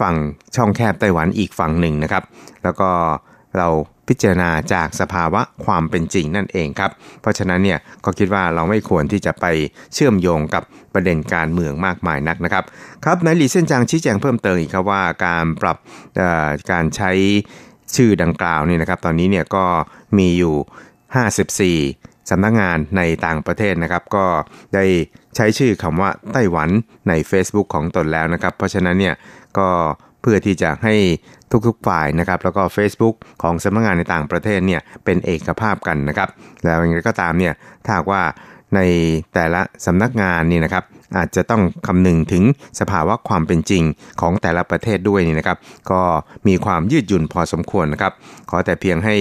[0.00, 0.14] ฝั่ง
[0.56, 2.22] ช่องแคบไต้หวันอีกฝั่งหนึ่งนะครับ
[2.64, 2.90] แล้วก็
[3.56, 3.68] เรา
[4.08, 6.90] พิจารณาจากสภาวะความเป็นจริงนั่นเองครับ
[7.20, 9.46] เพราะฉะนั้นเนี่ยก็คิดว่าเราไม่ควรที่จะไป
[9.94, 10.62] เชื่อมโยงกับ
[10.94, 12.64] ประเด็นการเมืองมากมายนักนะครับ
[13.04, 15.76] ครับนายหลีเส้นจางชี้แจงเพิ่มเติมอีกครับว่าการปรับ
[16.70, 17.10] การใช้
[17.96, 19.64] ชื่อดังกล่าวนี่นะครับตอนนี้เนี่ยก็
[20.18, 20.56] มีอยู่
[22.02, 24.24] 54สำนักงานในต่างประเทศนะครับ ก็
[24.74, 24.84] ได้
[25.36, 26.68] ใช้ชื่อคำว่าไต้หวัน
[27.08, 29.14] ใน Facebook ของตนแล้วนะครับ เพราะฉะนั้นเนี่ย
[29.58, 29.68] ก็
[30.22, 30.94] เพื่อที่จะให้
[31.66, 36.28] ทุกๆฝ่ายนะครับแล้วก็ Facebook ของสำนักงานในต่างประเทศเนี่ยเป็นเอกภาพกันนะครับ
[36.64, 38.22] แล้วอย่างไรก็ตามเนี่ยถ้าว่า
[38.76, 38.80] ใน
[39.34, 40.84] แต่ละสำนักงานนี่นะครับ
[41.16, 42.44] อาจจะต้องคำนึงถึง
[42.80, 43.82] สภาวะความเป็นจริง
[44.20, 45.58] ของแต่ละประเทศด้วยนี่นะครับ
[45.90, 46.00] ก็
[46.48, 48.12] มีความยืดหยุ่นพอสมควรนะครับ
[48.50, 49.16] ขอแต่เพียงให้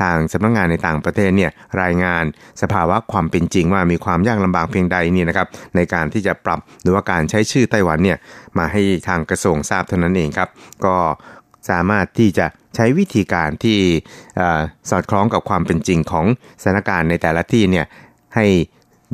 [0.00, 1.50] ทางสำนักงานในต่างประเทศเนี่ย
[1.82, 2.24] รายงาน
[2.62, 8.18] สภาวะความเป็นจริงว่ามีความยากลำบากเพียงใดนี่นะครับ ในการที่จะปรับหรือว่าการใช้ชื่อไต้หวันเนี่ย
[8.58, 10.48] มาให้ทางกระทรวงทราบเท่านั้นเองครับ
[10.84, 10.94] ก็
[11.70, 13.78] สามารถที่จะใช้วิธีการที่
[14.40, 14.42] อ
[14.90, 16.26] สอดคล้องกับความเป็นจริงของ
[16.62, 17.86] สถานการณ์ในแต่ละที่เนี่ย
[18.36, 18.46] ให้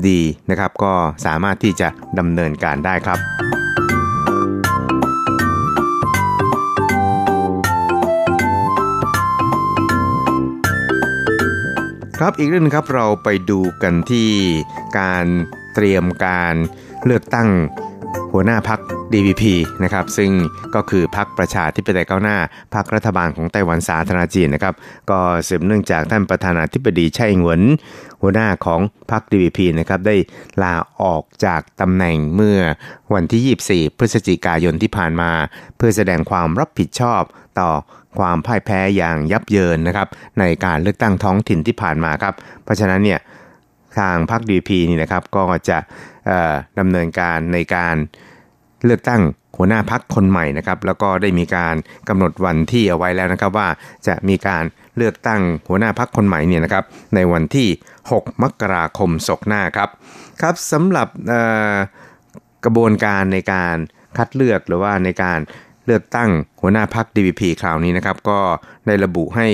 [0.08, 0.92] ดีนะครับ ก็
[1.26, 1.88] สามารถที่จะ
[2.18, 3.18] ดำเนินการได้ครับ
[12.18, 14.30] ครับอีกเรื่องหนึงครับเราไปดูกันที่
[14.98, 15.26] การ
[15.74, 16.54] เตรียมการ
[17.04, 17.48] เลือกตั้ง
[18.32, 18.80] หัวหน้าพัก
[19.12, 19.44] DPP
[19.82, 20.30] นะครับซึ่ง
[20.74, 22.36] ก็คือพักประชาธิปไตยก้าวหน้า
[22.74, 24.74] พักรัฐบาลของไต้หวันสาธารณจีนนะครับ
[25.10, 27.62] ก็สืบเนื่องจากท่านประธานาธิบดีไช่อิงเหวิน
[28.22, 30.16] หัวหน้าของพัก DPP นะครับได้
[30.62, 32.58] ลาออกจากตำแหน่งเมื่อ
[33.14, 35.30] วันที่ 24 พฤศจิกายนที่ผ่านมา
[35.76, 37.22] เพื่อแสดงความรับผิดชอบ
[37.58, 37.70] ต่อ
[38.18, 40.08] ความพ่ายแพ้อย่างยับเยินนะครับ
[40.38, 42.34] ในการเลือกตั้งท้องถิ่นที่ผ่านมาครับ
[42.64, 43.20] เพราะฉะนั้นเนี่ย
[43.98, 45.78] ทางพรรคดีพีนี่นะครับก็จะ
[46.78, 47.96] ดำเนินการในการ
[48.84, 49.22] เลือกตั้ง
[49.56, 51.74] หัวหน้าพักคนใหม่นะครับ แล้วก็ได้มีการ
[52.08, 53.68] กำหนดวันที่เอาไว้แล้วนะครับ ว่า
[54.06, 54.64] จะมีการ
[54.96, 57.68] เลือกตั้งหัวหน้าพักคนใหม่เนี่ยนะครับ ในวันที่
[58.06, 59.88] 6 มกราคมศกหน้าครับ
[60.42, 61.08] ครับสำหรับ
[62.64, 63.76] กระบวนการในการ
[64.16, 65.40] คัดเลือกหรือว่าในการ
[65.92, 66.30] ลือกตั้ง
[66.60, 68.38] หัวหน้าพัก DVP คราวนี้นะครับก็
[68.86, 69.46] ได้ระบุให้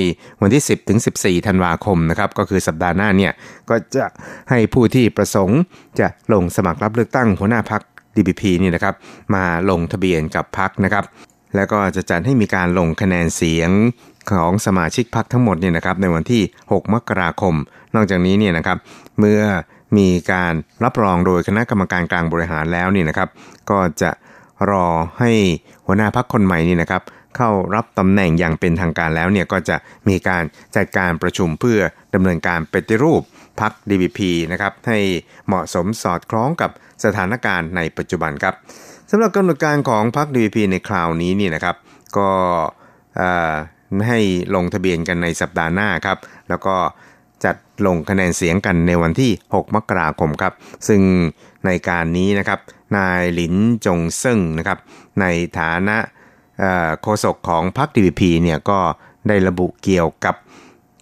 [0.42, 3.32] วันที่ 10 ถึง 14 ธันวาคมนะครับก็คือสัปดาห์หน้าเนี่ย
[3.70, 4.06] ก็จะ
[4.50, 5.60] ให้ผู้ที่ประสงค์
[6.00, 7.82] จะลงสมัครรับเลือกตั้งหัวหน้าพัก
[8.16, 8.94] DVP นี่นะครับ
[9.34, 11.04] มาลงทะเบียนกับพักนะครับ
[11.56, 13.70] แล้วก็จะจัดให้มีการลงคะแนนเสียง
[14.32, 17.54] ของสมาชิกพักทั้งหมดเนี่ยนะครับในวันที่ 6 มกราคม
[17.94, 18.78] นอกจากนี้เนี่ยนะครับ
[19.18, 19.42] เมื่อ
[19.98, 23.28] มีการรับรองโดยคณะกรรมการกลางบริหารแล้วนี่นะครับ
[23.70, 24.10] ก็จะ
[24.70, 24.86] รอ
[25.20, 25.30] ให้
[25.86, 27.02] หัวหน้าพักคนใหม่นี่นะครับ
[27.36, 29.76] เข้ารับตำแหน่งอย่างเป็นทางการแล้วเนี่ยก็จะ
[30.08, 30.42] มีการ
[30.76, 31.78] จัดการประชุมเพื่อ
[32.14, 33.22] ดำเนินการปฏิรูป
[33.60, 34.20] พัก DVP
[34.52, 34.98] นะครับให้
[35.46, 36.70] เหมาะสมสอดคล้องกับ
[37.04, 38.54] สถานการณ์ในปัจจุบันครับ
[39.10, 41.76] สำหรับกำหนดการของพัก DVP ในคราวนี้นี่นะครับ
[42.16, 42.30] ก็
[44.08, 44.20] ให้
[44.54, 46.76] ลงทะเบียนกันในสัปดาห์หน้าครับ แล้วก็
[47.44, 47.56] จัด
[47.86, 50.52] ลงคะแนนเสียงกันในวันที่ 6 มกราคมครับ
[50.88, 51.00] ซึ่ง
[51.65, 52.59] ในการนี้นะครับ
[52.97, 54.77] นายหลินจงซึ่งนะครับ
[55.21, 55.25] ใน
[55.59, 55.97] ฐานะ
[56.59, 58.79] เอ่อโฆษกของพรรค DVP เนี่ยก็
[59.27, 60.35] ได้ระบุเกี่ยวกับ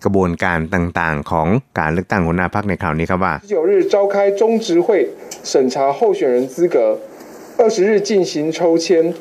[0.04, 1.48] กระบวนการต่างๆ ของ
[1.80, 4.88] การเลือกตั้งหัวหน้าพรรคในคราวนี้ครับว่า 十九日召开中执会
[5.52, 6.76] 审查候选人资格，
[7.60, 9.14] 二十日进行抽签，三十日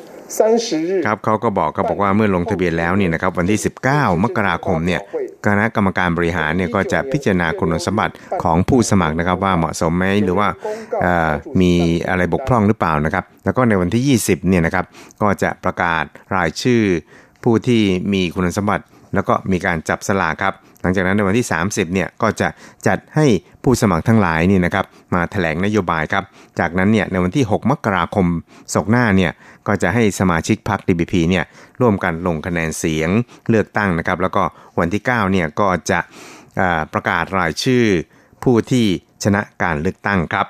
[1.06, 3.58] ครับเขาก็บอกก็บอกว่าเมื่อลงทะเบียนแล้วเนี่ยนะครับวันที่
[3.92, 5.00] 19 มกราคมเนี่ย
[5.46, 10.48] คณะกรรมการบริหารเนี่ยก็จะพิจารณาคุณสมบัติของผู้สมัครนะครับ ว่าเหมาะสมไหมหรือว่า
[11.02, 11.72] เอ่อมี
[12.08, 14.84] อะไรบกพร่องหรือเปล่านะครับ แล้วก็ในวันที่ 20เนี่ยนะครับ
[15.22, 16.04] ก็จะประกาศ
[16.34, 16.82] รายชื่อ
[17.44, 22.48] ผู้ที่มีคุณสมบัติ แล้วก็มีการจับสลากครับ หลังจากนั้นในวันที่ 30เนี่ยก็จะ
[22.86, 23.26] จัดให้
[23.62, 26.24] ผู้สมัครทั้งหลายนี่นะครับมาแถลงนโยบายครับ
[26.60, 28.26] จากนั้นเนี่ยในวันที่ 6 มกราคม
[28.74, 29.32] ศกหน้าเนี่ย
[29.68, 31.44] ก็จะให้สมาชิกพรรค DBP เนี่ย
[31.80, 33.10] ร่วมกันลงคะแนนเสียง
[33.48, 34.42] เลือกตั้งนะครับ แล้วก็
[34.78, 36.00] วันที่9เนี่ยก็จะ
[36.92, 37.84] ประกาศรายชื่อ
[38.44, 38.86] ผู้ที่
[39.24, 40.46] ชนะการเลือกตั้งครับ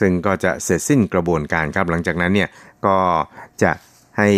[0.00, 2.48] ซึ่งก็จะเสร็จสิ้นกระบวนการครับ หลังจากนั้นเนี่ย
[2.86, 2.96] ก็
[3.62, 3.72] จะ
[4.18, 4.28] ให้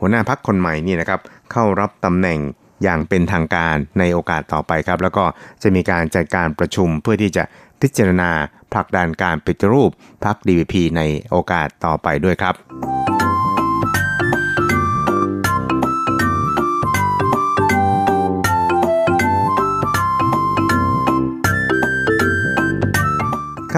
[0.00, 1.20] หัวหน้าพักคนใหม่นี่นะครับ
[1.52, 2.38] เข้ารับตำแหน่ง
[2.82, 5.24] อย่างเป็นทางการในโอกาสต่อไปครับ แล้วก็
[5.62, 7.44] จะมีการจัดการประชุมเพื่อที่จะ
[7.82, 8.30] พิจารณา
[8.72, 9.90] ผลักดันการปฏิรูป
[10.24, 12.54] พัก DVP ในโอกาสต่อไปด้วยครับ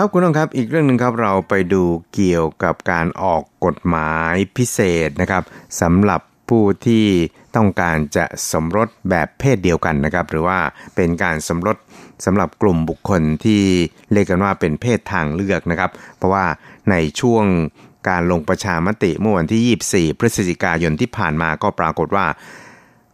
[0.01, 1.83] ครับคุณผู้ชมครับอีกเรื่องหนึ่งครับเราไปดู
[2.15, 5.43] เกี่ยวกับการออกกฎหมายพิเศษนะครับ
[5.81, 7.07] สำหรับผู้ที่
[7.57, 10.59] ต้องการจะสมรสแบบเพศเดียวกันนะครับ หรือว่า
[10.97, 11.77] เป็นการสมรส
[12.25, 13.63] สำหรับกลุ่มบุคคลที่
[14.13, 16.45] เรียกกันว่าเป็นเพศทางเลือกนะครับ เพราะว่า
[16.91, 17.45] ในช่วง
[18.09, 22.27] การลงประชามติเมื่อวันที่ 24 พฤศจิกายนที่ผ่านมาก็ปรากฏว่า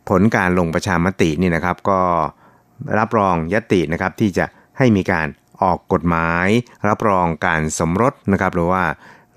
[0.08, 2.00] ผลการลงประชามตินี่นะครับ ก็
[2.98, 4.44] รับรองยตินะครับที่จะ
[4.78, 5.28] ให้มีการ
[5.62, 6.46] ออกกฎหมาย
[6.88, 8.84] รับรองการสมรสนะครับหรือว่า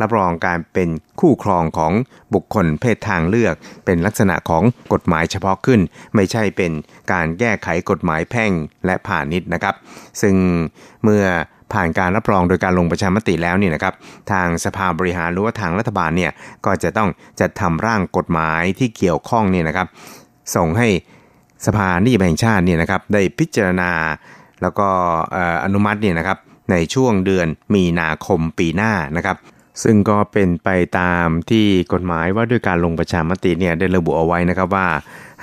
[0.01, 0.89] รับรองการเป็น
[1.19, 1.93] คู่ครองของ
[2.33, 3.55] บุคคลเพศทางเลือก
[3.85, 4.63] เป็นลักษณะของ
[4.93, 5.79] กฎหมายเฉพาะขึ้น
[6.15, 6.71] ไม่ใช่เป็น
[7.11, 8.51] การแก้ไขกฎหมายแพ่ง
[8.85, 9.75] และผ่านิดนะครับ
[10.21, 10.35] ซึ่ง
[11.03, 11.23] เมื่อ
[11.73, 13.93] ผ่านการรับรองโดยการลงประชามติแล้วนี่นะครับ
[14.31, 16.31] ทางสภาบริหารหรือว่าทางรัฐบาลเนี่ย
[16.65, 17.09] ก็จะต้อง
[17.39, 19.87] จัดทำร่างกฎหมายที่เกี่ยวข้องเนี่ยนะครับ
[20.55, 20.87] ส่งให้
[21.65, 23.91] สภานิติบัญญัติแห่งชาติเนี่ยนะครับได้พิจารณา
[24.61, 24.87] แล้วก็
[25.63, 26.37] อนุมัติเนี่ยนะครับ
[26.71, 29.37] ในช่วงเดือนมีนาคมปีหน้านะครับ
[29.83, 34.87] ซึ่งก็เป็นไปตามที่กฎหมายว่าด้วยการลงประชามติเนี่ยได้ระบุเอาไว้นะครับว่า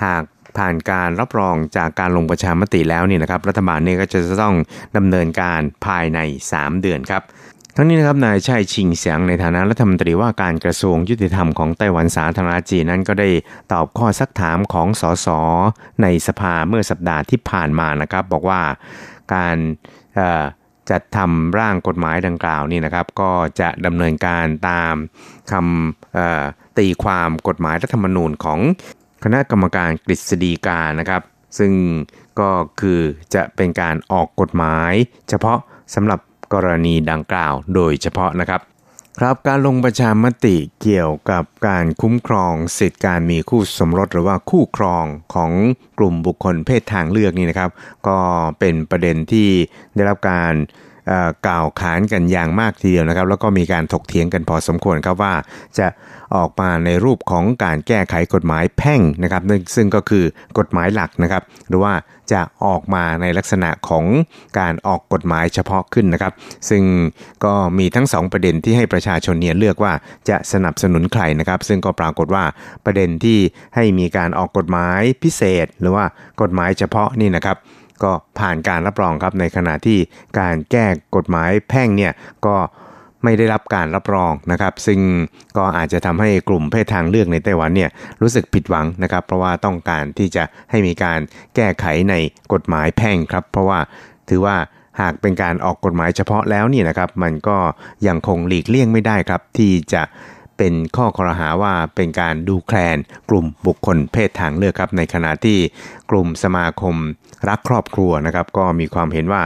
[0.03, 0.23] หาก
[0.57, 4.55] ผ่านการรับรองจากการลงประชามติแล้วเนี่ยนะครับ รัฐบาลเนี่ยก็จะต้อง
[4.97, 6.19] ดำเนินการภายใน
[6.51, 7.23] 3 เดือนครับ
[7.77, 13.29] ทั้งนี้นะครับนายชัยชิงเสียงในฐานะรัฐมนตรีว่าการกระทรวงยุติธรรมของไต้หวันสาธารณจีนนั้นก็ได้
[13.71, 15.27] ตอบข้อซักถามของสส
[16.01, 18.61] ในสภาเมื่อสัปดาห์ที่ผ่านมานะครับ บอกว่า
[19.33, 19.57] การ
[20.89, 24.95] จัดทำร่างกฎหมายดังกล่าวนี่นะครับ ก็จะดำเนินการตาม
[25.51, 28.59] คำตีความกฎหมายรัฐธรรมนูญของ
[29.23, 31.21] คณะกรรมการกฤษฎีกานะครับ
[31.57, 31.73] ซึ่ง
[32.39, 32.49] ก็
[32.81, 32.99] คือ
[33.35, 34.93] จะเป็นการออกกฎหมาย
[35.29, 35.59] เฉพาะ
[35.95, 36.19] สำหรับ
[36.53, 38.61] กรณีดังกล่าวโดยเฉพาะนะครับ
[39.19, 45.51] ครับการลงประชามติเกี่ยวกับการคุ้มครองสิทธิการมีคู่สมรสหรือว่าคู่ครองของ
[45.99, 47.69] กลุ่มบุคคลเพศทางเลือกนี่นะครับ
[48.07, 48.17] ก็
[48.59, 49.49] เป็นประเด็นที่
[49.95, 50.53] ได้รับการ
[51.47, 55.33] กล่าวขานกันอย่างมากทีเดียวนะครับ แล้วก็มีการถกเถียงกันพอสมควรครับว่า
[55.79, 55.87] จะ
[56.35, 60.23] ออกมาในรูปของการแก้ไขกฎหมายแพ่งนะครับ ซึ่งซึ่งก็คือ
[60.57, 61.93] กฎหมายหลักนะครับ หรือว่า
[62.31, 64.05] จะออกมาในลักษณะของ
[64.59, 66.33] การออกกฎหมายเฉพาะขึ้นนะครับ
[66.69, 66.83] ซึ่ง
[67.45, 69.93] ก็มีทั้งสองประเด็นที่ให้ประชาชนเนี่ยเลือกว่า
[70.29, 72.43] จะสนับสนุนใครนะครับ ซึ่งก็ปรากฏว่า
[72.85, 73.39] ประเด็นที่
[73.75, 76.05] ให้มีการออกกฎหมายพิเศษ หรือว่า
[76.41, 77.57] กฎหมายเฉพาะนี่นะครับ
[78.03, 79.99] ก็ผ่านการรับรองครับในขณะที่
[80.39, 80.85] การแก้
[81.15, 82.13] กฎหมายแพ่งเนี่ย
[82.45, 82.55] ก็
[83.23, 84.99] ไม่ได้รับการรับรองนะครับ ซึ่ง
[85.57, 87.89] ก็อาจจะทำให้กลุ่มเพศทางเลือกในไต้หวันเนี่ย
[88.21, 91.19] รู้สึกผิดหวังนะครับ เพราะว่าต้องการที่จะให้มีการ
[91.55, 92.15] แก้ไขใน
[92.53, 93.79] กฎหมายแพ่งครับ เพราะว่า
[94.29, 94.55] ถือว่า
[95.01, 97.57] หากเป็นการออกกฎหมายเฉพาะแล้วนี่นะครับ มันก็
[98.07, 100.01] ยังคงหลีกเลี่ยงไม่ได้ครับ ที่จะ
[100.57, 102.97] เป็นข้อคอรหาว่าเป็นการดูแคลน
[103.29, 105.57] กลุ่มบุคคลเพศทางเลือกครับ ในขณะที่
[106.09, 106.95] กลุ่มสมาคม
[107.49, 109.41] รักครอบครัวนะครับ ก็มีความเห็นว่า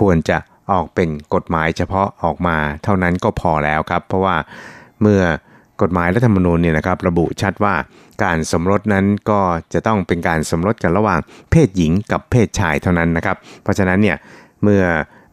[0.00, 0.38] ควรจะ
[0.72, 4.36] ออกเป็นกฎหมายเฉพาะออกมาเท่านั้นก็พอแล้วครับ เพราะว่า
[5.02, 5.22] เมื่อ
[5.82, 7.74] กฎหมายรัฐธรรมนูญเนี่ยนะครับระบุชัดว่า
[8.22, 9.40] การสมรสนั้นก็
[9.72, 11.20] จะต้องเป็นการสมรสกันระหว่าง
[11.50, 14.16] เพศหญิงกับเพศชายเท่านั้นนะครับ เพราะฉะนั้นเนี่ย
[14.62, 14.82] เมื่อ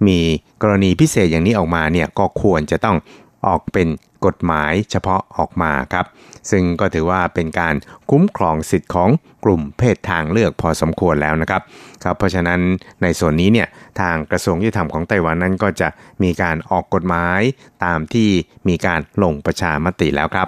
[0.07, 0.19] มี
[0.61, 2.97] กรณีพิเศษอย่างนี้ออกมาเนี่ยก็ควรจะต้อง
[3.45, 3.87] ออกเป็น
[4.25, 6.05] กฎหมายเฉพาะออกมาครับ
[6.51, 7.75] ซึ่งก็ถือว่าเป็นการ
[8.11, 9.09] คุ้มครองสิทธิ์ของ
[9.43, 11.61] กลุ่มเพศทางเลือกพอสมควรแล้วนะครับ
[12.03, 12.59] ครับ เพราะฉะนั้น
[13.03, 13.67] ในส่วนนี้เนี่ย
[14.01, 15.87] ทางกระทรวงยุติธรรมของไต้หวันนั้นก็จะ
[16.23, 17.41] มีการออกกฎหมาย
[17.85, 18.29] ตามที่
[18.67, 20.47] มีการลงประชามติแล้วครับ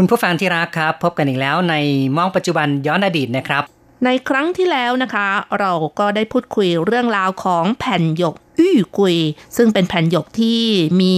[0.00, 1.74] คุณผู้ฟังที่รักครับ พบกันอีกแล้วใน
[2.16, 3.62] มองปัจจุบันย้อนอดีตนะครับ
[4.04, 5.28] ในครั้งที่แล้วนะคะ
[5.58, 9.16] เราก็ได้พูดคุยเรื่องราวของแผ่นหยกอื้อกุย
[9.56, 10.62] ซึ่งเป็นแผ่นหยกที่
[11.00, 11.16] มี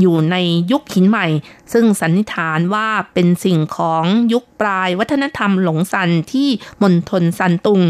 [0.00, 0.36] อยู่ใน
[0.72, 1.26] ยุคหินใหม่
[1.72, 6.48] ซึ่งสันนิษฐานว่าเป็นสิ่งของยุคปลายวัฒนธรรมหลงซันที่
[6.82, 7.80] มณฑลซันตุง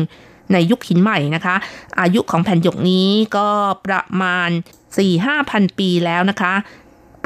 [0.53, 1.55] ในยุคหินใหม่นะคะ
[2.01, 3.49] อายุของแผ่นหยกนี้ก็
[3.86, 4.51] ประมาณ
[5.01, 6.55] 4-5พันปีแล้วนะคะ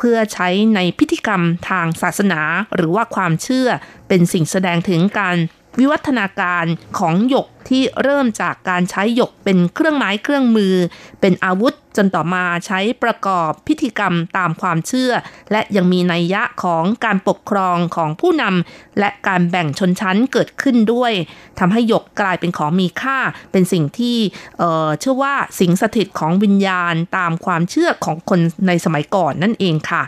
[0.03, 2.43] พื่อใช้ในพิธีกรรมทางศาสนา
[2.77, 3.69] หรือว่าความเชื่อ
[4.09, 5.37] เป็นสิ่งแสดงถึงการ
[5.79, 6.65] วิวัฒนาการ
[6.99, 10.75] ของหยกที่เริ่มจากการใช้หยกเป็นเครื่องไม้เครื่องมือ
[11.21, 15.13] เป็นอาวุธจนต่อมาใช้ประกอบพิธีกรรมตามความเชื่อ
[15.53, 21.13] และยังมีนัยยะของการปกครองของผู้นำและการแบ่งชนชั้นเกิดขึ้นด้วย
[21.59, 23.19] ทำให้หยกกลายเป็นของมีค่า
[23.53, 24.17] เป็นสิ่งที่
[24.59, 30.03] เเชื่อว่าสิงสถิตของวิญญาณตามความเชื่อของคนในสมัยก่อนนั่นเองค่ะ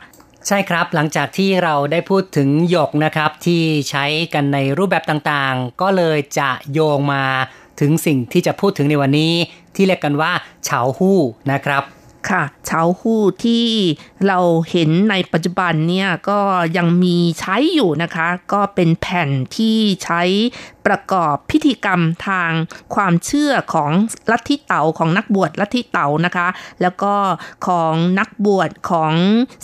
[0.48, 7.24] ใช่ครับหลังจากที่เราได้พูดถึงหยกนะครับที่ใช้กันในรูปแบบต่างๆ ก็เลยจะโยงมา
[7.80, 9.34] ถึงสิ่งที่จะพูดถึงในวันนี้
[9.76, 10.32] ที่เรียกกันว่า
[10.64, 11.18] เฉาหู้
[11.52, 11.82] นะครับ
[12.30, 13.66] ค่ะเฉาฮู้ที่
[14.26, 14.38] เรา
[14.70, 16.40] เห็นในปัจจุบันเนี่ยก็
[16.76, 20.22] ยังมีใช้อยู่นะคะ ก็เป็นแผ่นที่ใช้
[20.86, 22.50] ประกอบพิธีกรรมทาง
[22.94, 23.90] ความเชื่อของ
[24.30, 26.48] ลัทธิเต๋าของนักบวชลัทธิเต๋านะคะ
[26.82, 27.14] แล้วก็
[27.66, 29.12] ของนักบวชของ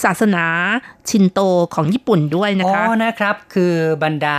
[0.05, 0.47] ศาสนา
[1.11, 1.41] ชินโต
[1.75, 4.39] ของญี่ปุ่นด้วยนะอ๋อคะนะครับ คือบรรดา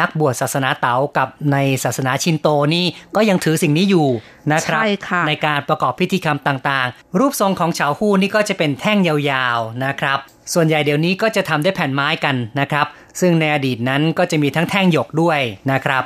[0.00, 4.08] นักบวชศาสนาเต๋ากับในศาสนาชินโตนี่ก็ยังถือสิ่งนี้อยู่
[4.52, 10.18] นะครับใช่ค่ะในการประกอบพิธีกรรมต่างๆ รูปทรงของเฉาหู้นี่ก็จะเป็นแท่งยาวๆนะครับ
[10.54, 12.86] ส่วนใหญ่เดี๋ยวนี้ก็จะทำด้วยแผ่นไม้กันนะครับ
[13.20, 15.38] ซึ่งในอดีตนั้นก็จะมีทั้งแท่งหยกด้วย
[15.72, 16.04] นะครับ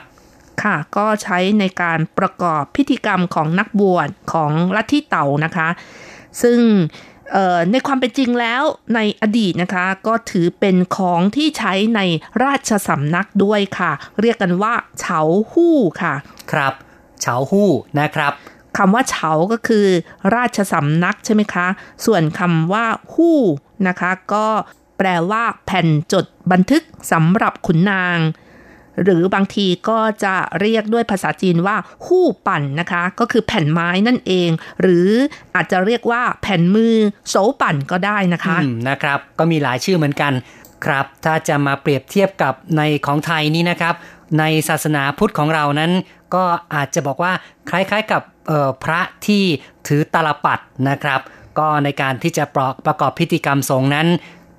[0.62, 5.68] ค่ะก็ใช้ในการประกอบพิธีกรรมของนักบวชของลัทธิเต่านะคะ
[6.42, 6.59] ซึ่ง
[7.32, 8.62] เอ่อในความเป็นจริงแล้ว
[8.95, 12.01] ในอดีตนะคะก็ถือเป็นของที่ใช้ใน
[12.45, 15.20] ราชสำนักด้วยค่ะ เรียกกันว่าเฉา
[15.53, 16.14] หู้ค่ะ
[16.53, 16.74] ครับ
[17.20, 17.68] เฉาหู้
[18.01, 18.32] นะครับ
[18.79, 19.87] คำว่าเฉาก็คือ
[20.35, 21.66] ราชสำนักใช่ไหมคะ
[22.07, 23.39] ส่วนคำว่าหู้
[23.89, 24.47] นะคะ ก็
[24.99, 28.18] แปลว่า แผ่นจดบันทึกสำหรับขุนนาง
[29.03, 34.51] หรือบางทีก็จะเรียกด้วยภาษาจีนว่า หู้ปั่นนะคะ ก็คือแผ่นไม้นั่นเอง
[34.81, 35.09] หรือ
[35.55, 36.95] อาจจะเรียกว่า แผ่นมือ
[37.29, 40.33] โสปั่นก็ได้นะคะอืมนะครับ ก็มีหลายชื่อเหมือนกัน
[40.85, 43.95] ครับ ถ้าจะมาเปรียบเทียบกับในของไทยนี่นะครับ
[44.39, 45.93] ในศาสนาพุทธของเรานั้น
[46.35, 46.45] ก็
[46.75, 47.33] อาจจะบอกว่า
[47.70, 48.22] คล้ายๆกับ
[48.84, 49.45] พระที่
[49.88, 51.20] ถือตลปัดนะครับ
[51.59, 54.09] ก็ในการที่จะประประกอบพิธีกรรมสงนั้น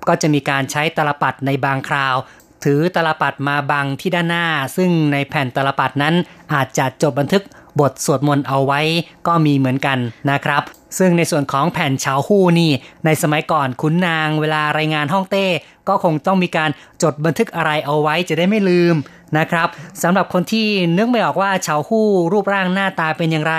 [0.08, 2.16] ก็จะมีการใช้ตลปัดในบางคราว
[2.64, 6.14] ถือตลปัดมาบังที่ด้านหน้า ซึ่งในแผ่นตลปัดนั้น
[6.52, 7.42] อาจจะจดบันทึก
[7.80, 8.80] บทสวดมนต์เอาไว้
[9.26, 9.98] ก็มีเหมือนกัน
[10.30, 10.62] นะครับ
[10.98, 12.70] ซึ่งในส่วนของแผ่นเฉาฮู้นี่
[13.04, 15.46] ในสมัยก่อนขุนนางเวลารายงานห้องเต้
[15.88, 16.70] ก็คงต้องมีการ
[17.02, 18.94] จดบันทึกอะไรเอาไว้จะได้ไม่ลืม
[19.38, 19.68] นะครับ
[20.02, 20.66] สำหรับคนที่
[20.98, 23.54] นึกไม่ออกว่าเฉาฮู้รูปร่างหน้าตาเป็นอย่างไร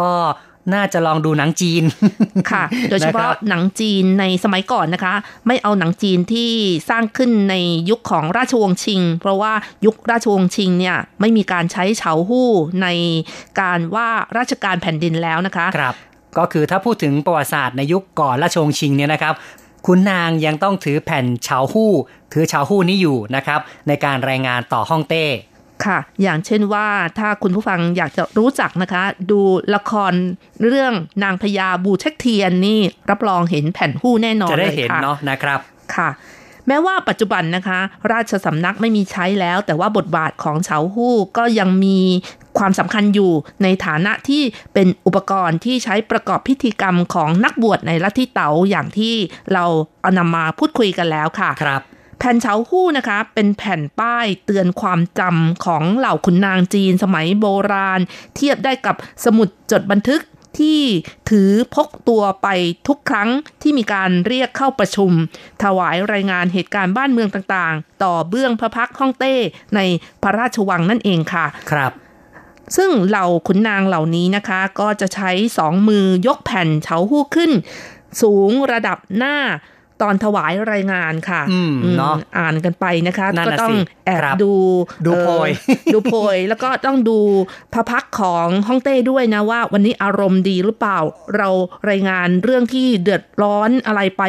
[0.00, 0.12] ก็
[0.74, 1.82] น่าจะลองดูหนังจีน
[2.50, 5.14] ค่ะ โดยเฉพาะนะครับหนังจีนในสมัยก่อนนะคะ
[5.46, 6.50] ไม่เอาหนังจีนที่
[6.90, 7.54] สร้างขึ้นใน
[7.90, 9.52] ยุคของราชวงศ์ชิง เพราะว่า
[9.84, 12.48] ยุคราชวงศ์ชิงเนี่ยไม่มีการใช้เฉาหู้
[12.82, 12.88] ใน
[13.60, 14.08] การว่า
[14.38, 15.94] ราชการแผ่นดินแล้วนะคะครับ
[16.38, 19.34] ก็คือถ้าพูดถึงประวัติศาสตร์ในยุคก่อนราชวงศ์ชิงเนี่ยนะครับ
[19.86, 21.92] คุณนางยังต้องถือแผ่นเฉาฮู้
[22.32, 25.24] ถือเฉาฮู้นี้อยู่นะครับ ในการรายงานต่อห้องเต้
[25.84, 29.40] ค่ะ อย่างเช่นว่าถ้าคุณผู้ฟังอยากจะรู้จักนะคะ ดู
[29.74, 30.12] ละคร
[30.64, 32.80] เรื่องนางพญาบูเช็คเทียนนี่
[33.10, 35.60] รับรองเห็นแผ่นหู้แน่นอนจะได้เลยเห็นค่ะเนาะนะครับ
[35.96, 36.08] ค่ะ
[36.68, 37.80] แม้ว่าปัจจุบันนะคะ
[38.12, 41.98] ราชสำนักไม่มีใช้แล้ว แต่ว่าบทบาทของเฉาฮู้ก็ยังมี
[42.58, 44.42] ความสำคัญอยู่ในฐานะที่
[44.74, 49.14] เป็นอุปกรณ์ที่ใช้ประกอบพิธีกรรมของนักบวชในลัทธิเต๋าอย่างที่
[49.52, 49.64] เรา
[50.00, 51.82] เอานำมาพูดคุยกันแล้วค่ะครับ
[52.18, 58.00] แผ่นเฉาฮู้นะคะ เป็นแผ่นป้ายเตือนความจำของเหล่าขุนนางจีนสมัยโบราณ
[58.36, 60.20] เทียบได้กับสมุดจดบันทึก
[60.58, 60.80] ที่
[61.30, 62.48] ถือพกตัวไป
[62.88, 63.30] ทุกครั้ง
[63.62, 65.12] ที่มีการเรียกเข้าประชุม
[65.62, 69.34] ถวายรายงานเหตุการณ์บ้านเมืองต่างๆ ต่อเบื้องพระพักตร์ฮ่องเต้
[69.74, 69.80] ใน
[70.22, 71.92] พระราชวังนั่นเองค่ะ ครับ
[72.76, 77.52] ซึ่งเหล่าขุนนางเหล่านี้นะคะ ก็จะใช้สองมือยกแผ่นเฉาหู้ขึ้น
[78.22, 79.36] สูงระดับหน้า
[80.04, 83.76] ตอนถวายรายงานค่ะอืมเนาะอ่านกันไปนะคะนั่นก็น่ะต้องสิ
[84.06, 84.52] แอบครับดู
[85.06, 85.50] ดูเอ่อโพย
[85.94, 87.18] ดูโพยแล้วก็ต้องดู
[87.72, 90.98] พระพักตร์ของฮ่องเต้ด้วยนะว่า วันนี้อารมณ์ดีหรือเปล่า
[91.36, 91.48] เรา
[91.90, 94.24] รายงานเรื่องที่เดือดร้อนอะไรไป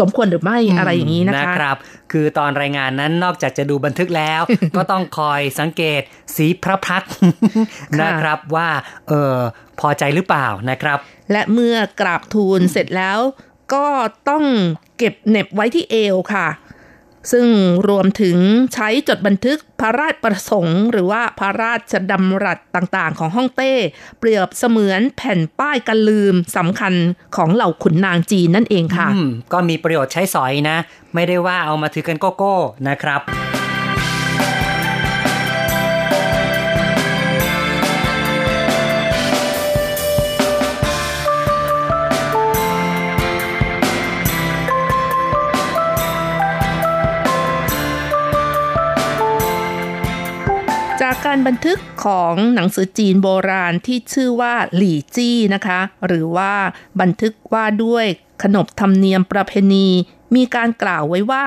[0.00, 1.76] สมควรหรือไม่อะไรอย่างนี้นะคะนะครับ
[2.12, 4.42] คือตอนรายงานนั้นนอกจากจะดูบันทึกแล้ว
[4.76, 6.02] ก็ต้องคอยสังเกต
[6.36, 7.12] สีพระพักตร์
[8.02, 8.68] นะครับว่า
[9.08, 9.36] เออ
[9.80, 10.98] พอใจหรือเปล่านะครับ
[11.32, 13.18] และเมื่อกราบทูลเสร็จแล้ว
[13.74, 13.86] ก็
[14.28, 14.44] ต้อง
[14.98, 16.48] เก็บเน็บไว้ที่เอวค่ะ
[17.32, 17.46] ซึ่ง
[17.88, 18.36] รวมถึง
[18.74, 23.72] ใช้จดบันทึกพระราชประสงค์ หรือว่าพระราชดำรัสต่างๆ ของฮ่องเต้
[24.18, 26.94] เปรียบเสมือนแผ่นป้ายกันลืมสำคัญ
[27.36, 29.08] ของเหล่าขุนนางจีนนั่นเองค่ะ
[29.52, 30.76] ก็มีประโยชน์ใช้สอยนะ
[31.14, 32.54] ไม่ได้ว่าเอามาถือกันโกโก้
[32.88, 33.20] นะครับ
[51.14, 56.54] จากการบันทึกของหนังสือจีนโบราณที่ชื่อว่าหลี่จี้นะคะ หรือว่า
[57.00, 58.06] บันทึกว่าด้วย
[58.42, 59.88] ขนบธรรมเนียมประเพณี
[60.34, 61.44] มีการกล่าวไว้ว่า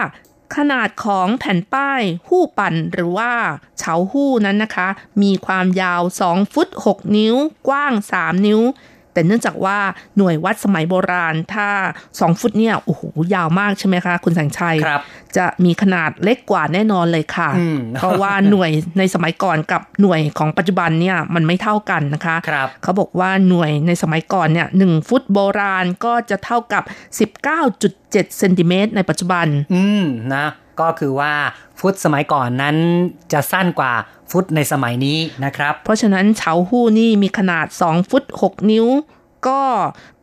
[0.56, 3.34] ขนาดของแผ่นป้ายหู้ปั่นหรือว่า
[3.78, 4.88] เฉาหู้นั้นนะคะ
[5.22, 7.36] มีความยาว 2 ฟุต 6 นิ้ว
[7.68, 8.62] กว้าง 3 นิ้ว
[9.16, 9.78] แต่เนื่องจากว่า
[10.18, 11.68] หน่วยวัดสมัยโบราณ ถ้า
[12.10, 13.02] 2 ฟุตเนี่ยโอ้โห
[13.36, 15.02] ยาวมากใช่ไหมคะ คุณแสงชัยครับ
[15.38, 26.84] จะมีขนาดเล็กกว่าแน่นอนเลยค่ะอืมเพราะว่าหน่วยในสมัยก่อนกับหน่วยของปัจจุบันเนี่ยมันไม่เท่ากันนะคะครับเขาบอกว่าหน่วยในสมัยก่อนเนี่ยหนึ่งฟุตโบราณก็จะเท่ากับ
[27.60, 30.06] 19.7เซนติเมตรในปัจจุบัน อืม
[30.36, 30.48] นะ
[30.82, 31.34] ก็คือว่า
[31.80, 32.76] ฟุตสมัยก่อนนั้น
[33.34, 33.94] จะสั้นกว่า
[34.32, 38.88] ฟุตในสมัยนี้นะครับ เพราะฉะนั้นเฉาหู้นี่มีขนาด 2 ฟุต 6 นิ้ว
[39.48, 39.60] ก็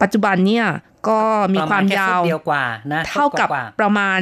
[0.01, 0.67] ปัจจุบันเนี่ย
[1.09, 1.21] ก็
[1.55, 4.21] มีความประณแยาวฟุตเดียวกว่านะเท่ากับฟุตว่าประมาณ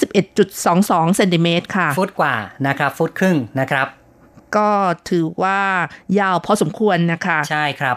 [0.00, 2.34] 51.22เซนติเมตรค่ะ ฟุตกว่า
[2.66, 3.86] นะครับ ฟุตครึ่งนะครับ
[4.56, 4.70] ก็
[5.10, 5.60] ถือว่า
[6.20, 7.96] ยาวพอสมควรนะคะ ใช่ครับ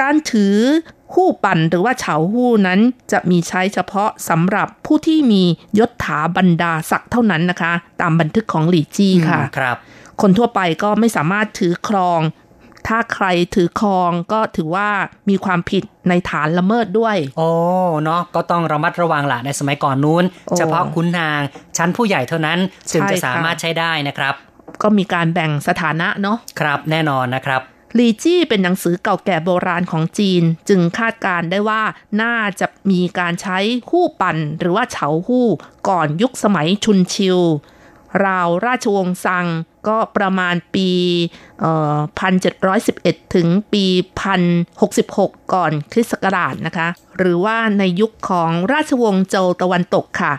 [0.00, 0.56] การถือ
[1.14, 2.80] หู้ปั่นหรือว่าเฉาหู้นั้น
[3.12, 5.42] จะมีใช้เฉพาะสำหรับผู้ที่มี
[5.78, 9.76] ยศถาบรรดาศักดิ์เท่านั้นนะคะ ตามบันทึกของหลี่จี้ค่ะอืมครับ
[10.20, 12.20] คนทั่วไปก็ไม่สามารถถือครอง
[12.88, 14.88] ถ้าใครถือครองก็ถือว่า
[15.28, 17.48] มีความผิดในฐานละเมิดด้วย โอ้
[18.04, 21.40] เนาะก็ต้องระมัดระวังละในสมัยก่อนนู้นโอ้เฉพาะคุณนาง
[21.76, 22.58] ชั้นผู้ใหญ่เท่านั้น
[22.92, 24.34] จึงใช่จะค่ะสามารถใช้ได้นะครับ
[24.82, 27.60] ก็มีการแบ่งสถานะเนาะครับแน่นอนนะครับ
[27.98, 31.82] ลีจี้เป็นหนังสือเก่าแก่โบราณของจีน จึงคาดการได้ว่า
[32.22, 33.58] น่าจะมีการใช้
[33.90, 35.46] หู้ปั่นหรือว่าเฉาหู้
[35.88, 37.38] ก่อนยุคสมัยชุนชิว
[38.24, 39.46] ราวราชวงศ์ซัง
[39.88, 40.88] ก็ประมาณปี
[41.60, 41.96] เอ่อ
[42.60, 43.84] 1711 ถึงปี
[44.68, 46.88] 1066 ก่อนคริสต์ศักราชนะคะ
[47.18, 50.32] หรือว่าในยุคของราชวงศ์โจวตะวันตกค่ะ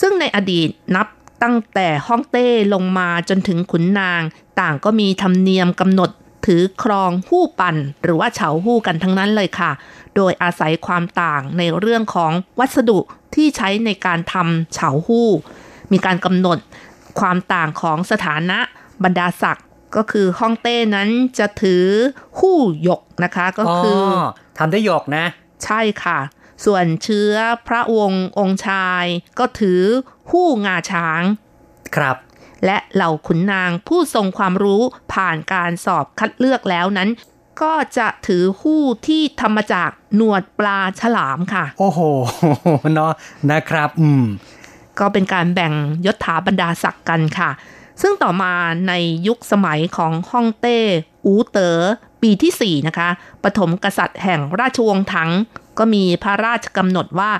[0.00, 1.06] ซึ่งในอดีตนับ
[1.42, 4.22] ตั้งแต่ฮ่องเต้ลงมาจนถึงขุนนาง
[4.60, 6.10] ต่างก็มีธรรมเนียมกำหนด
[6.46, 9.70] ถือครองหู้ปั่นหรือว่าเฉาหู้กันทั้งนั้นเลยค่ะ
[10.16, 12.98] โดยอาศัยความต่างในเรื่องของวัสดุ
[13.34, 15.28] ที่ใช้ในการทำเฉาหู้
[15.92, 16.58] มีการกำหนด
[17.20, 18.58] ความต่างของสถานะ
[19.04, 19.66] บรรดาศักดิ์
[19.96, 21.84] ก็คือฮ่องเต้นั้นจะถือ
[22.38, 24.20] หู้หยกนะคะก็คืออ
[24.58, 25.26] ทำด้วยหยกนะ
[25.64, 26.18] ใช่ค่ะ
[26.64, 27.32] ส่วนเชื้อ
[27.68, 29.04] พระวงศ์องค์ชาย
[29.38, 29.82] ก็ถือ
[30.30, 31.22] หู้งาช้าง
[31.96, 32.16] ครับ
[32.64, 37.08] และเหล่าขุนนางผู้ทรงความรู้ผ่านการสอบคัดเลือกแล้วนั้น
[37.62, 42.00] ก็จะถือหู้ที่ทำมาจากหนวดปลาฉลามค่ะ โอ้โห
[42.94, 43.12] เนาะ
[43.50, 44.24] นะครับ อืม
[44.98, 45.72] ก็เป็นการแบ่ง
[46.06, 47.50] ยศถาบรรดาศักดิ์กันค่ะ
[48.02, 48.54] ซึ่งต่อมา
[48.88, 48.92] ใน
[49.26, 50.78] ยุคสมัยของฮ่องเต้
[51.26, 51.80] อูเตอ๋อ
[52.22, 53.08] ปีที่ 4 นะคะ
[53.44, 55.30] ปฐมกษัตริย์แห่งราชวงศ์ถัง
[55.78, 57.30] ก็มีพระราชกำหนดว่า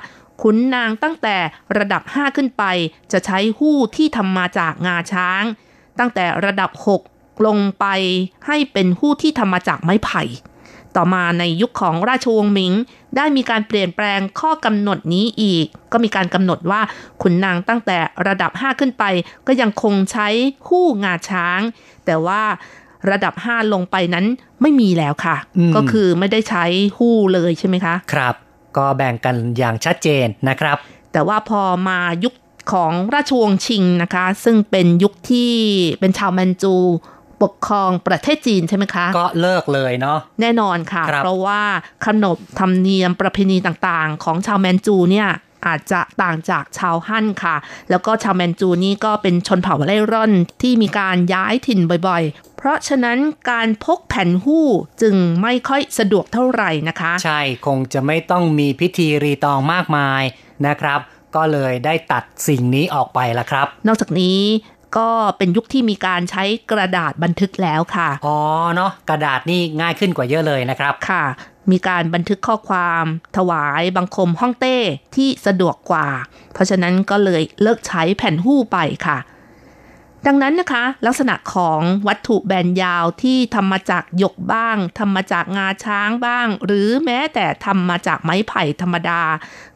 [0.41, 1.37] ขุนนางตั้งแต่
[1.77, 2.63] ระดับ 5 ขึ้นไป
[3.11, 5.43] จะใช้หู้ที่ทำมาจากงาช้าง
[5.99, 6.71] ตั้งแต่ระดับ
[7.07, 7.85] 6 ลงไป
[8.47, 10.23] ให้เป็นหู้ที่ทำมาจากไม้ไผ่
[10.95, 12.73] ต่อมาในยุคของราชวงศ์หมิง
[13.15, 16.81] ได้มีการเปลี่ยนแปลงข้อกำหนดนี้อีก ก็มีการกำหนดว่า
[17.21, 19.03] ขุนนางตั้งแต่ระดับ 5 ขึ้นไป
[19.47, 20.27] ก็ยังคงใช้
[20.67, 21.59] หู้งาช้าง
[22.05, 22.41] แต่ว่า
[23.11, 24.25] ระดับ 5 ลงไปนั้น
[24.61, 26.65] ไม่มีแล้วค่ะอืมก็คือไม่ได้ใช้
[26.97, 28.35] หู้เลยใช่ไหมคะ ครับ
[28.77, 30.77] ก็แบ่งกันอย่างชัดเจนนะครับ
[31.13, 32.33] แต่ว่าพอมายุค
[32.73, 35.53] ของราชวงศ์ชิงนะคะ ซึ่งเป็นยุคที่
[35.99, 36.75] เป็นชาวแมนจู
[37.43, 41.61] ปกครองประเทศจีนใช่ไหมคะ ก็เลิกเลยเนาะแน่นอนค่ะครับเพราะว่า
[42.05, 45.29] ขนบธรรมเนียมประเพณีต่างๆ ของชาวแมนจูเนี่ย
[45.67, 47.55] อาจจะต่างจากชาวฮั่นค่ะ
[47.89, 53.17] แล้วก็ชาวแมนจูนี่ก็เป็นชนเผ่าเร่ร่อนที่มีการย้ายถิ่นบ่อยๆ เพราะฉะนั้น
[53.51, 54.67] การพกแผ่นหู้
[55.01, 60.21] จึงไม่ค่อยสะดวกเท่าไหร่นะคะ ใช่คงจะไม่ต้องมีพิธีรีตองมากมาย
[60.67, 60.99] นะครับ
[61.35, 64.39] ก็เลยได้ตัดสิ่งนี้ออกไปละครับ นอกจากนี้
[64.97, 68.37] ก็เป็นยุคที่มีการใช้กระดาษบันทึกแล้วค่ะ อ๋อ
[68.75, 71.23] เนาะกระดาษนี่ง่ายขึ้นกว่าเยอะเลยนะครับ ค่ะ
[71.71, 73.05] มีการบันทึกข้อความ
[73.37, 74.77] ถวายบังคมห้องเต้
[75.15, 76.07] ที่สะดวกกว่า
[76.53, 79.17] เพราะฉะนั้นก็เลยเลิกใช้แผ่นหู้ไปค่ะ
[80.27, 89.21] ดังนั้นนะคะ ลักษณะของวัตถุแบนยาวที่ทำมาจากหยกบ้างทำมาจากงาช้างบ้าง หรือแม้แต่ทำมาจากไม้ไผ่ธรรมดา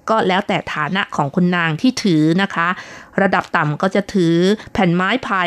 [0.10, 2.68] ก็แล้วแต่ฐานะของคุณนางที่ถือนะคะ
[3.22, 4.36] ระดับต่ำก็จะถือ
[4.74, 5.43] แผ่นไม้ไผ่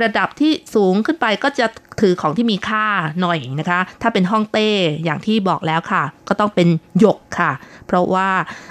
[0.00, 1.66] ระดับที่สูงขึ้นไปก็จะ
[2.00, 2.86] ถือของที่มีค่า
[3.20, 4.68] หน่อยนะคะ ถ้าเป็นฮ่องเต้
[5.04, 7.52] อย่างที่บอกแล้วค่ะ ก็ต้องเป็นหยกค่ะ
[7.86, 8.28] เพราะว่า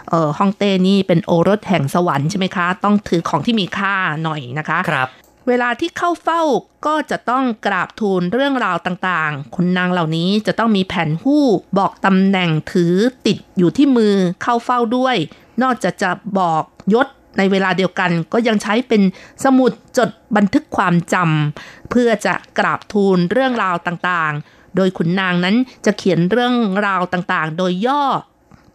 [0.09, 5.09] เออฮ่องเต้นี่เป็นโอรสแห่งสวรรค์ใช่ไหมคะ ต้องถือของที่มีค่าหน่อยนะคะครับ
[5.47, 6.41] เวลาที่เข้าเฝ้า
[6.85, 11.45] ก็จะต้องกราบทูลเรื่องราวต่างๆ คุณนางเหล่านี้จะต้องมีแผ่นหู้
[11.77, 12.93] บอกตำแหน่งถือ
[13.25, 15.15] ติดอยู่ที่มือเข้าเฝ้าด้วย
[15.63, 16.63] นอกจากจะบอก
[16.93, 19.01] ยศในเวลาเดียวกันก็ยังใช้เป็น
[19.43, 26.53] สมุดจดบันทึกความจำเพื่อจะกราบทูลเรื่องราวต่างๆ โดยขุนนางนั้นจะเขียนเรื่อง
[26.87, 28.03] ราวต่างๆ โดยย่อ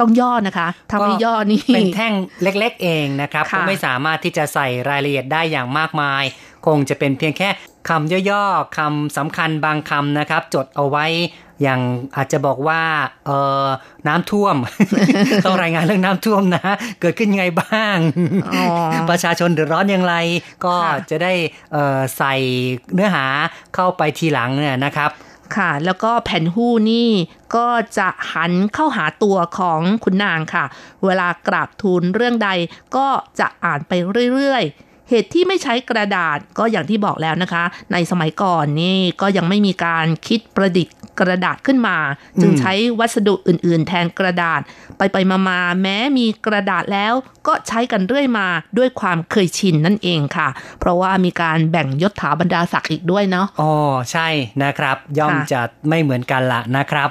[0.00, 6.22] ต้องย่อนะคะถ้าไม่ย่อนี่เป็นแท่งเล็ก ๆ เองนะครับค่ะก็ไม่สามารถที่จะใส่รายละเอียดได้อย่างมากมาย
[6.66, 7.48] คงจะเป็นเพียงแค่
[7.88, 11.06] คำย่อๆคำสำคัญบางคำนะครับ จดเอาไว้
[11.62, 11.80] อย่าง
[12.16, 12.82] อาจจะบอกว่า
[13.26, 13.30] เอ
[13.64, 13.66] อ
[14.08, 14.56] น้ำท่วม
[15.44, 17.96] ต้องรายงานเรื่องน้ำท่วมนะ เกิดขึ้นยังไงบ้าง
[18.48, 18.64] อ๋อ
[19.10, 20.14] ประชาชนเดือดร้อนอย่างไร
[20.64, 21.32] ก็ค่ะจะได้
[21.72, 22.34] เอ่อใส่
[22.94, 23.26] เนื้อหา
[23.74, 25.10] เข้าไปทีหลังเนี่ยนะครับ
[25.56, 27.10] ค่ะแล้วก็แผ่นหู้นี่
[27.56, 30.64] ก็จะหันเข้าหาตัวของคุณนางค่ะ
[31.04, 32.50] เวลากราบทูลเรื่องใด
[32.96, 33.06] ก็
[33.40, 33.92] จะอ่านไป
[34.34, 41.96] เรื่อยๆ เหตุที่ไม่ใช้กระดาษก็อย่างที่บอกแล้วนะคะ ในสมัยก่อนนี่ก็ยังไม่มีการคิดประดิษฐ์กระดาษขึ้นมา
[42.40, 44.60] จึงใช้วัสดุอื่น ๆ แทนกระดาษ
[44.98, 47.14] ไปไปๆมาๆแม้มีกระดาษแล้ว
[47.46, 48.46] ก็ใช้กันเรื่อยมา
[48.78, 50.48] ด้วยความเคยชินนั่นเองค่ะ
[50.80, 53.72] เพราะว่ามีการแบ่งยศถาบรรดาศักดิ์อีกด้วยเนาะอ๋อ
[54.12, 54.28] ใช่
[54.62, 57.08] นะครับ ย่อมค่ะจะไม่เหมือนกันละนะครับ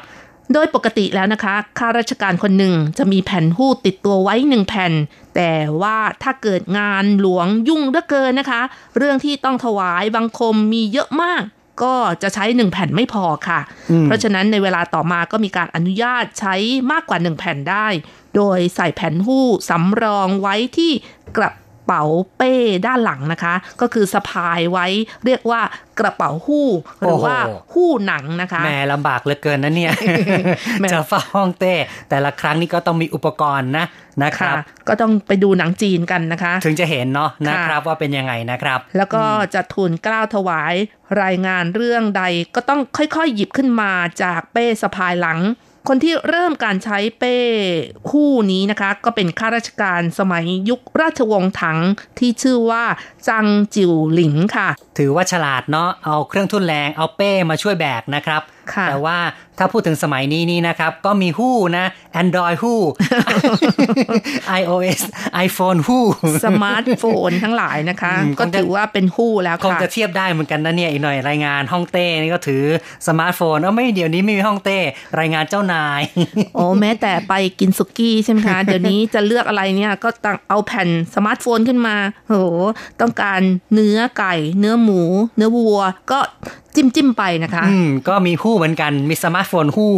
[0.54, 4.94] โดยปกติแล้วนะคะข้าราชการคนหนึ่งจะมีแผ่นหู้ติดตัวไว้หนึ่งแผ่น
[5.36, 8.62] แต่ว่าถ้าเกิดงานหลวงยุ่งเหลือเกินนะคะ
[8.98, 11.42] เรื่องที่ต้องถวายบังคมมีเยอะมาก
[11.84, 13.60] ก็จะใช้หนึ่งแผ่นไม่พอค่ะ
[14.06, 16.56] เพราะฉะนั้นในเวลาต่อมาก็มีการอนุญาตใช้
[16.92, 17.88] มากกว่าหนึ่งแผ่นได้
[18.36, 20.92] โดยใส่แผ่นหู้สำรองไว้ที่
[21.38, 22.04] กระเป๋า
[22.38, 22.54] เป้
[22.88, 24.88] ด้านหลังนะคะ ก็คือสะพายไว้
[25.26, 25.62] เรียกว่า
[26.00, 26.68] กระเป๋าหู้
[27.02, 29.94] หรือว่าโอ้โหหู้หนังนะคะแหม่ลำบากเหลือเกินนะเนี่ย
[30.80, 31.74] แหม่จะเฝ้าห้องเต้
[32.10, 33.86] แต่ละครั้งนี่ก็ต้องมีอุปกรณ์นะ
[34.24, 34.56] นะครับ
[34.88, 39.24] ก็ต้องไปดูหนังจีนกันนะคะ ถึงจะเห็นเนาะนะค่ะครับว่าเป็นยังไงนะครับ แล้วก็
[39.54, 40.74] จะทูลเกล้าวถวาย
[41.24, 42.24] รายงานเรื่องใด
[42.56, 43.92] ก็ต้องค่อยๆ หยิบขึ้นมา
[44.24, 45.40] จากเป้สะพายหลัง
[45.88, 47.36] คนที่เริ่มการใช้เป้
[48.10, 51.80] คู่นี้นะคะ ก็เป็นข้าราชการสมัยยุคราชวงศ์ถัง
[52.20, 52.84] ที่ชื่อว่า
[53.28, 58.42] จังจิวหลิงค่ะ ถือว่าฉลาดเนาะเอาเครื่องทุ่นแรงเอาเป้มาช่วยแบกนะครับ
[58.74, 59.18] ค่ะแต่ว่า
[59.60, 61.86] ถ้าพูดถึงสมัยนี้นี่นะครับ ก็มีฮู้นะ
[62.22, 62.80] Android ฮู้
[64.60, 65.02] iOS
[65.46, 66.06] iPhone ฮู้
[66.46, 72.64] สมาร์ทโฟนทั้งหลายนะคะอืมก็ถือว่าเป็นฮู้แล้วคงค่ะจะเทียบได้เหมือนกันนะเนี่ยอีกหน่อยรายงานฮ่องเต้นี่ก็ถือ
[73.08, 74.80] สมาร์ทโฟนเออไม่เดี๋ยวนี้ไม่มีฮ่องเต้
[75.20, 76.02] รายงานเจ้านาย
[76.56, 81.96] โอ้แม้แต่ไปกินสุกี้ใช่ไหมคะเดี๋ยวนี้จะเลือกอะไรเนี่ยก็ต้องเอาแผ่นสมาร์ทโฟนขึ้นมา
[82.28, 82.36] โห
[83.02, 83.42] ต้องการ
[83.74, 85.02] เนื้อไก่ เนื้อหมู
[85.38, 85.82] เนื้อวัว
[86.12, 86.20] ก็
[86.76, 89.96] จิ้มจิ้มๆไปนะคะ อืม ก็มีฮู้เหมือนกัน มีสมาร์ทโฟนฮู้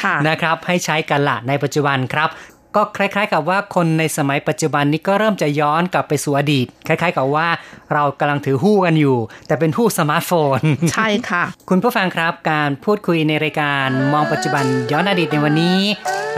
[0.00, 2.30] ค่ะนะครับให้ใช้กันละในปัจจุบันครับ
[2.76, 7.48] ก็คล้าย ๆ กับว่าคนในสมัยปัจจุบันนี้ก็เริ่มจะย้อนกลับไปสู่อดีต คล้าย ๆ กับว่า
[7.94, 10.58] เรากำลังถือฮู้กันอยู่ แต่เป็นฮู้สมาร์ทโฟน
[10.92, 15.78] ใช่ค่ะ คุณผู้ฟังครับการพูดคุยในรายการมองปัจจุบันย้อนอดีตในวันนี้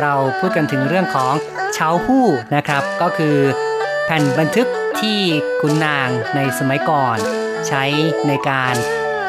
[0.01, 1.35] เราพูดกันถึงเรื่องของ
[1.75, 2.27] เชาฮู้
[2.57, 3.37] นะครับ ก็คือ
[4.05, 4.69] แผ่นบันทึก
[5.01, 5.19] ที่
[5.61, 7.17] คุณนางในสมัยก่อน
[7.69, 7.85] ใช้
[8.29, 8.75] ในการ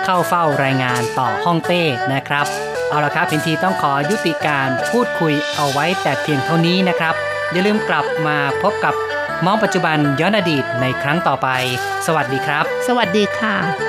[0.03, 1.83] เข้าเฝ้ารายงานต่อห้องเต้
[2.13, 2.45] นะครับ
[2.89, 7.15] เอาละครับพินทีต้องขอยุติการพูดคุยเอาไว้แต่เพียงเท่านี้นะครับ
[7.51, 8.93] อย่าลืมกลับมาพบกับ
[9.45, 11.47] มองปัจจุบันย้อนอดีตในครั้งต่อไป
[12.05, 13.88] สวัสดีครับ สวัสดีค่ะ